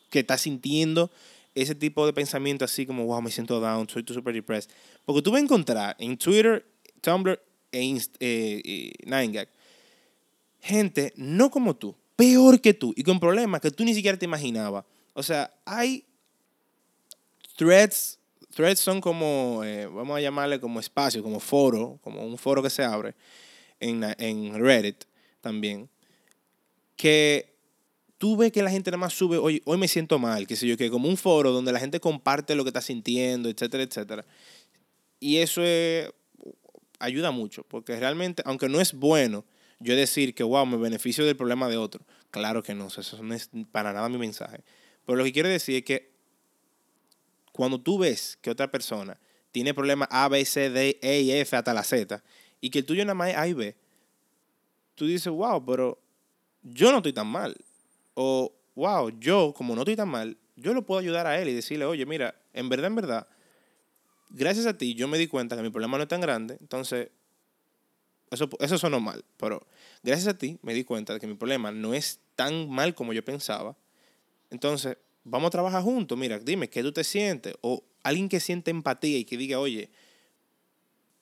que 0.09 0.19
está 0.19 0.37
sintiendo 0.37 1.11
ese 1.53 1.75
tipo 1.75 2.05
de 2.05 2.13
pensamiento 2.13 2.63
así 2.63 2.85
como, 2.85 3.05
wow, 3.05 3.21
me 3.21 3.31
siento 3.31 3.59
down, 3.59 3.89
soy 3.89 4.05
super 4.07 4.33
depressed. 4.33 4.71
Porque 5.03 5.21
tú 5.21 5.31
vas 5.31 5.41
a 5.41 5.43
encontrar 5.43 5.95
en 5.99 6.17
Twitter, 6.17 6.65
Tumblr 7.01 7.41
e 7.71 7.81
Inst 7.81 8.15
eh, 8.19 8.93
gente 10.61 11.13
no 11.15 11.49
como 11.49 11.75
tú, 11.75 11.95
peor 12.15 12.59
que 12.61 12.73
tú 12.73 12.93
y 12.95 13.03
con 13.03 13.19
problemas 13.19 13.61
que 13.61 13.71
tú 13.71 13.83
ni 13.83 13.93
siquiera 13.93 14.17
te 14.17 14.25
imaginabas. 14.25 14.85
O 15.13 15.23
sea, 15.23 15.53
hay 15.65 16.05
threads, 17.55 18.19
threads 18.55 18.79
son 18.79 19.01
como, 19.01 19.61
eh, 19.63 19.85
vamos 19.87 20.17
a 20.17 20.21
llamarle 20.21 20.59
como 20.59 20.79
espacio, 20.79 21.23
como 21.23 21.39
foro, 21.39 21.99
como 22.03 22.25
un 22.25 22.37
foro 22.37 22.61
que 22.63 22.69
se 22.69 22.83
abre 22.83 23.15
en, 23.79 24.03
en 24.17 24.59
Reddit 24.59 25.05
también, 25.41 25.89
que 26.95 27.53
tú 28.17 28.35
ves 28.35 28.51
que 28.51 28.61
la 28.61 28.69
gente 28.69 28.91
nada 28.91 28.99
más 28.99 29.13
sube, 29.13 29.37
hoy, 29.37 29.61
hoy 29.65 29.77
me 29.77 29.87
siento 29.87 30.19
mal, 30.19 30.45
qué 30.45 30.55
sé 30.55 30.67
yo, 30.67 30.77
que 30.77 30.89
como 30.89 31.07
un 31.07 31.17
foro 31.17 31.51
donde 31.51 31.71
la 31.71 31.79
gente 31.79 31.99
comparte 31.99 32.53
lo 32.55 32.63
que 32.63 32.69
está 32.69 32.81
sintiendo, 32.81 33.49
etcétera, 33.49 33.83
etcétera. 33.83 34.25
Y 35.19 35.37
eso 35.37 35.61
ayuda 36.99 37.31
mucho, 37.31 37.63
porque 37.63 37.99
realmente, 37.99 38.43
aunque 38.45 38.69
no 38.69 38.79
es 38.79 38.93
bueno 38.93 39.45
yo 39.79 39.95
decir 39.95 40.35
que, 40.35 40.43
wow, 40.43 40.65
me 40.65 40.77
beneficio 40.77 41.25
del 41.25 41.37
problema 41.37 41.69
de 41.69 41.77
otro, 41.77 42.05
claro 42.31 42.61
que 42.61 42.73
no, 42.73 42.87
eso 42.87 43.23
no 43.23 43.33
es 43.33 43.49
para 43.71 43.93
nada 43.93 44.09
mi 44.09 44.17
mensaje. 44.17 44.61
Pero 45.05 45.17
lo 45.17 45.23
que 45.23 45.33
quiero 45.33 45.49
decir 45.49 45.77
es 45.77 45.83
que 45.83 46.11
cuando 47.51 47.79
tú 47.79 47.97
ves 47.97 48.37
que 48.41 48.51
otra 48.51 48.69
persona 48.69 49.19
tiene 49.51 49.73
problemas 49.73 50.07
A, 50.11 50.27
B, 50.27 50.43
C, 50.45 50.69
D, 50.69 50.99
E 51.01 51.21
y 51.21 51.31
F 51.31 51.55
hasta 51.55 51.73
la 51.73 51.83
Z, 51.83 52.21
y 52.61 52.69
que 52.69 52.79
el 52.79 52.85
tuyo 52.85 53.03
nada 53.05 53.15
más 53.15 53.29
es 53.29 53.37
A 53.37 53.47
y 53.47 53.53
B, 53.53 53.75
tú 54.95 55.07
dices, 55.07 55.31
wow, 55.31 55.65
pero 55.65 55.99
yo 56.61 56.91
no 56.91 56.97
estoy 56.97 57.13
tan 57.13 57.27
mal. 57.27 57.55
O, 58.13 58.53
wow, 58.75 59.09
yo, 59.17 59.53
como 59.55 59.75
no 59.75 59.81
estoy 59.81 59.95
tan 59.95 60.09
mal, 60.09 60.37
yo 60.57 60.73
lo 60.73 60.85
puedo 60.85 60.99
ayudar 60.99 61.25
a 61.25 61.39
él 61.39 61.47
y 61.47 61.53
decirle, 61.53 61.85
oye, 61.85 62.05
mira, 62.05 62.35
en 62.53 62.67
verdad, 62.67 62.87
en 62.87 62.95
verdad, 62.95 63.27
gracias 64.29 64.65
a 64.65 64.77
ti 64.77 64.95
yo 64.95 65.07
me 65.07 65.17
di 65.17 65.27
cuenta 65.27 65.55
que 65.55 65.61
mi 65.61 65.69
problema 65.69 65.97
no 65.97 66.03
es 66.03 66.09
tan 66.09 66.21
grande, 66.21 66.57
entonces, 66.59 67.09
eso, 68.31 68.49
eso 68.59 68.77
sonó 68.77 68.99
mal, 68.99 69.23
pero 69.37 69.65
gracias 70.03 70.27
a 70.27 70.37
ti 70.37 70.59
me 70.61 70.73
di 70.73 70.83
cuenta 70.83 71.13
de 71.13 71.19
que 71.19 71.27
mi 71.27 71.35
problema 71.35 71.71
no 71.71 71.93
es 71.93 72.19
tan 72.35 72.69
mal 72.69 72.95
como 72.95 73.13
yo 73.13 73.23
pensaba, 73.23 73.75
entonces, 74.49 74.97
vamos 75.23 75.47
a 75.47 75.51
trabajar 75.51 75.83
juntos, 75.83 76.17
mira, 76.17 76.39
dime, 76.39 76.69
¿qué 76.69 76.81
tú 76.81 76.91
te 76.91 77.03
sientes? 77.03 77.53
O 77.61 77.83
alguien 78.03 78.29
que 78.29 78.39
siente 78.39 78.71
empatía 78.71 79.17
y 79.17 79.25
que 79.25 79.37
diga, 79.37 79.59
oye, 79.59 79.89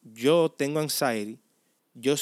yo 0.01 0.53
tengo 0.57 0.79
anxiety, 0.79 1.39
yo 1.93 2.15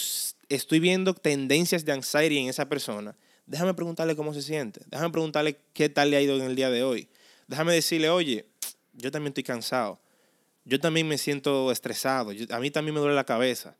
estoy 0.49 0.79
viendo 0.79 1.13
tendencias 1.13 1.85
de 1.85 1.91
anxiety 1.91 2.37
en 2.37 2.49
esa 2.49 2.67
persona, 2.67 3.15
déjame 3.45 3.73
preguntarle 3.73 4.15
cómo 4.15 4.33
se 4.33 4.41
siente, 4.41 4.81
déjame 4.87 5.11
preguntarle 5.11 5.57
qué 5.73 5.89
tal 5.89 6.11
le 6.11 6.17
ha 6.17 6.21
ido 6.21 6.35
en 6.37 6.43
el 6.43 6.55
día 6.55 6.69
de 6.69 6.83
hoy, 6.83 7.07
déjame 7.47 7.73
decirle, 7.73 8.09
oye, 8.09 8.45
yo 8.93 9.11
también 9.11 9.31
estoy 9.31 9.43
cansado, 9.43 9.99
yo 10.65 10.80
también 10.80 11.08
me 11.08 11.17
siento 11.17 11.71
estresado, 11.71 12.32
a 12.49 12.60
mí 12.60 12.71
también 12.71 12.95
me 12.95 12.99
duele 12.99 13.15
la 13.15 13.23
cabeza, 13.23 13.78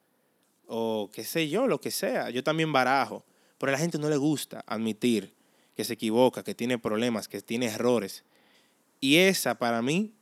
o 0.67 1.10
qué 1.12 1.24
sé 1.24 1.50
yo, 1.50 1.67
lo 1.67 1.82
que 1.82 1.91
sea, 1.91 2.30
yo 2.30 2.43
también 2.43 2.71
barajo, 2.71 3.26
pero 3.58 3.71
a 3.71 3.74
la 3.74 3.80
gente 3.80 3.98
no 3.98 4.10
le 4.10 4.17
gusta 4.17 4.63
admitir 4.67 5.34
que 5.76 5.84
se 5.84 5.93
equivoca, 5.93 6.43
que 6.43 6.56
tiene 6.56 6.78
problemas, 6.78 7.28
que 7.28 7.41
tiene 7.41 7.67
errores. 7.67 8.24
Y 9.02 9.17
esa 9.17 9.56
para 9.56 9.82
mí 9.82 10.13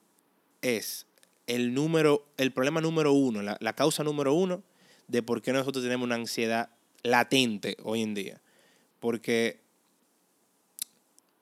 es 0.61 1.05
el 1.47 1.73
número, 1.73 2.25
el 2.37 2.51
problema 2.51 2.81
número 2.81 3.13
uno, 3.13 3.41
la, 3.41 3.57
la 3.59 3.73
causa 3.73 4.03
número 4.03 4.33
uno 4.33 4.63
de 5.07 5.21
por 5.21 5.41
qué 5.41 5.53
nosotros 5.53 5.83
tenemos 5.83 6.05
una 6.05 6.15
ansiedad 6.15 6.69
latente 7.03 7.77
hoy 7.83 8.01
en 8.01 8.13
día. 8.13 8.41
Porque 8.99 9.61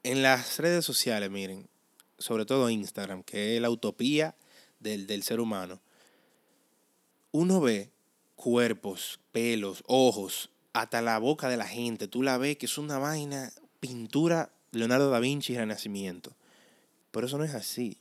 en 0.04 0.24
las 0.24 0.58
redes 0.60 0.84
sociales, 0.84 1.30
miren, 1.30 1.70
sobre 2.18 2.46
todo 2.46 2.70
Instagram, 2.70 3.24
que 3.24 3.56
es 3.56 3.62
la 3.62 3.70
utopía 3.70 4.36
del, 4.82 5.24
ser 5.24 5.40
humano, 5.40 5.80
uno 7.32 7.62
ve 7.62 7.92
cuerpos, 8.36 9.20
pelos, 9.32 9.84
ojos, 9.88 10.50
hasta 10.74 11.02
la 11.02 11.18
boca 11.20 11.50
de 11.50 11.58
la 11.58 11.68
gente. 11.68 12.08
Tú 12.08 12.24
la 12.24 12.38
ves 12.38 12.58
que 12.58 12.66
es 12.66 12.78
una 12.78 12.98
vaina, 12.98 13.52
pintura 13.80 14.52
Leonardo 14.72 15.10
da 15.10 15.20
Vinci 15.20 15.54
y 15.54 15.58
Renacimiento. 15.58 16.36
Pero 17.12 17.28
eso 17.28 17.38
no 17.38 17.44
es 17.44 17.54
así. 17.54 17.98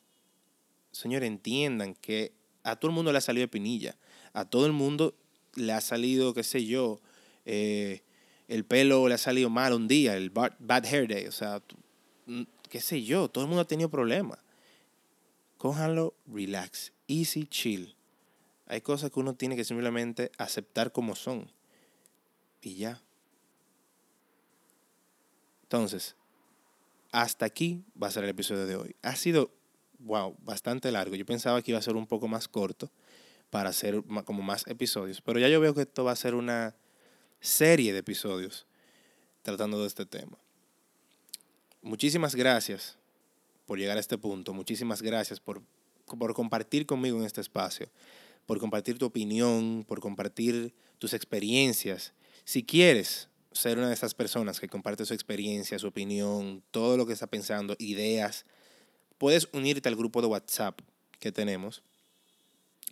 Señores, 0.92 1.26
entiendan 1.26 1.94
que 1.94 2.32
a 2.62 2.76
todo 2.76 2.90
el 2.90 2.94
mundo 2.94 3.12
le 3.12 3.18
ha 3.18 3.22
salido 3.22 3.44
de 3.44 3.48
pinilla. 3.48 3.96
A 4.32 4.44
todo 4.44 4.66
el 4.66 4.72
mundo 4.72 5.14
le 5.54 5.72
ha 5.72 5.80
salido, 5.80 6.32
qué 6.34 6.42
sé 6.44 6.64
yo, 6.64 7.00
eh, 7.44 8.02
el 8.48 8.64
pelo 8.64 9.06
le 9.08 9.14
ha 9.14 9.18
salido 9.18 9.50
mal 9.50 9.72
un 9.72 9.88
día, 9.88 10.16
el 10.16 10.30
bad 10.30 10.84
hair 10.84 11.08
day, 11.08 11.26
o 11.26 11.32
sea, 11.32 11.62
qué 12.68 12.80
sé 12.80 13.02
yo, 13.02 13.28
todo 13.28 13.44
el 13.44 13.48
mundo 13.48 13.62
ha 13.62 13.66
tenido 13.66 13.88
problemas. 13.88 14.38
Cójanlo, 15.60 16.14
relax, 16.26 16.90
easy, 17.06 17.46
chill. 17.46 17.94
Hay 18.64 18.80
cosas 18.80 19.10
que 19.10 19.20
uno 19.20 19.34
tiene 19.34 19.56
que 19.56 19.64
simplemente 19.64 20.32
aceptar 20.38 20.90
como 20.90 21.14
son. 21.14 21.52
Y 22.62 22.76
ya. 22.76 23.02
Entonces, 25.64 26.16
hasta 27.12 27.44
aquí 27.44 27.84
va 28.02 28.06
a 28.06 28.10
ser 28.10 28.24
el 28.24 28.30
episodio 28.30 28.64
de 28.64 28.76
hoy. 28.76 28.96
Ha 29.02 29.14
sido, 29.16 29.50
wow, 29.98 30.34
bastante 30.40 30.90
largo. 30.90 31.14
Yo 31.14 31.26
pensaba 31.26 31.60
que 31.60 31.72
iba 31.72 31.78
a 31.78 31.82
ser 31.82 31.94
un 31.94 32.06
poco 32.06 32.26
más 32.26 32.48
corto 32.48 32.90
para 33.50 33.68
hacer 33.68 34.02
como 34.24 34.42
más 34.42 34.66
episodios, 34.66 35.20
pero 35.20 35.38
ya 35.40 35.48
yo 35.48 35.60
veo 35.60 35.74
que 35.74 35.82
esto 35.82 36.04
va 36.04 36.12
a 36.12 36.16
ser 36.16 36.34
una 36.34 36.74
serie 37.38 37.92
de 37.92 37.98
episodios 37.98 38.66
tratando 39.42 39.78
de 39.82 39.88
este 39.88 40.06
tema. 40.06 40.38
Muchísimas 41.82 42.34
gracias 42.34 42.96
por 43.70 43.78
llegar 43.78 43.98
a 43.98 44.00
este 44.00 44.18
punto. 44.18 44.52
Muchísimas 44.52 45.00
gracias 45.00 45.38
por, 45.38 45.62
por 46.04 46.34
compartir 46.34 46.86
conmigo 46.86 47.16
en 47.20 47.24
este 47.24 47.40
espacio, 47.40 47.88
por 48.44 48.58
compartir 48.58 48.98
tu 48.98 49.06
opinión, 49.06 49.84
por 49.86 50.00
compartir 50.00 50.74
tus 50.98 51.14
experiencias. 51.14 52.12
Si 52.42 52.64
quieres 52.64 53.28
ser 53.52 53.78
una 53.78 53.86
de 53.86 53.94
esas 53.94 54.12
personas 54.12 54.58
que 54.58 54.66
comparte 54.66 55.06
su 55.06 55.14
experiencia, 55.14 55.78
su 55.78 55.86
opinión, 55.86 56.64
todo 56.72 56.96
lo 56.96 57.06
que 57.06 57.12
está 57.12 57.28
pensando, 57.28 57.76
ideas, 57.78 58.44
puedes 59.18 59.48
unirte 59.52 59.88
al 59.88 59.94
grupo 59.94 60.20
de 60.20 60.26
WhatsApp 60.26 60.80
que 61.20 61.30
tenemos. 61.30 61.84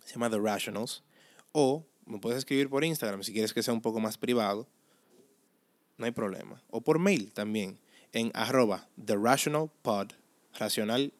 Se 0.05 0.13
llama 0.13 0.29
The 0.29 0.39
Rationals. 0.39 1.03
O 1.51 1.85
me 2.05 2.19
puedes 2.19 2.37
escribir 2.37 2.69
por 2.69 2.85
Instagram 2.85 3.21
si 3.23 3.33
quieres 3.33 3.53
que 3.53 3.63
sea 3.63 3.73
un 3.73 3.81
poco 3.81 3.99
más 3.99 4.17
privado. 4.17 4.65
No 5.97 6.05
hay 6.05 6.11
problema. 6.11 6.63
O 6.69 6.79
por 6.79 6.99
mail 6.99 7.33
también. 7.33 7.81
En 8.13 8.31
arroba 8.33 8.87
racional 10.57 11.13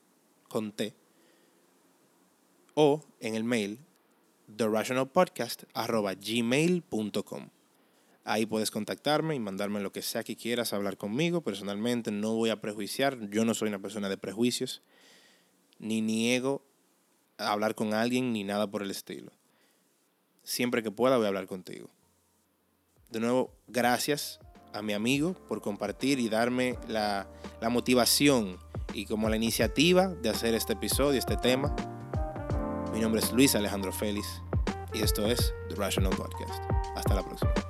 con 0.48 0.72
T. 0.72 0.96
O 2.74 3.04
en 3.20 3.36
el 3.36 3.44
mail 3.44 3.80
The 4.56 4.68
Rational 4.68 5.10
Podcast 5.10 5.64
arroba 5.74 6.14
gmail.com. 6.14 7.50
Ahí 8.24 8.46
puedes 8.46 8.72
contactarme 8.72 9.36
y 9.36 9.40
mandarme 9.40 9.80
lo 9.80 9.92
que 9.92 10.02
sea 10.02 10.24
que 10.24 10.36
quieras 10.36 10.74
hablar 10.74 10.98
conmigo. 10.98 11.42
Personalmente 11.42 12.12
no 12.12 12.36
voy 12.36 12.50
a 12.50 12.62
prejuiciar. 12.62 13.30
Yo 13.30 13.44
no 13.44 13.54
soy 13.54 13.70
una 13.70 13.80
persona 13.80 14.08
de 14.10 14.18
prejuicios. 14.18 14.82
Ni 15.80 16.02
niego 16.02 16.62
hablar 17.38 17.76
con 17.76 17.94
alguien 17.94 18.34
ni 18.34 18.44
nada 18.44 18.70
por 18.70 18.84
el 18.84 18.92
estilo 18.92 19.32
siempre 20.50 20.82
que 20.82 20.90
pueda 20.90 21.18
voy 21.18 21.26
a 21.26 21.28
hablar 21.28 21.46
contigo. 21.46 21.90
De 23.10 23.20
nuevo, 23.20 23.54
gracias 23.68 24.40
a 24.74 24.82
mi 24.82 24.94
amigo 24.94 25.34
por 25.48 25.62
compartir 25.62 26.20
y 26.20 26.28
darme 26.28 26.76
la, 26.88 27.28
la 27.62 27.70
motivación 27.70 28.58
y 28.94 29.06
como 29.06 29.30
la 29.30 29.36
iniciativa 29.36 30.08
de 30.08 30.30
hacer 30.30 30.54
este 30.54 30.74
episodio, 30.74 31.20
este 31.20 31.38
tema. 31.38 31.76
Mi 32.94 33.00
nombre 33.00 33.22
es 33.22 33.32
Luis 33.32 33.56
Alejandro 33.56 33.92
Félix 33.92 34.42
y 34.94 35.02
esto 35.02 35.26
es 35.26 35.54
The 35.70 35.76
Rational 35.76 36.16
Podcast. 36.16 36.64
Hasta 36.96 37.16
la 37.16 37.24
próxima. 37.24 37.69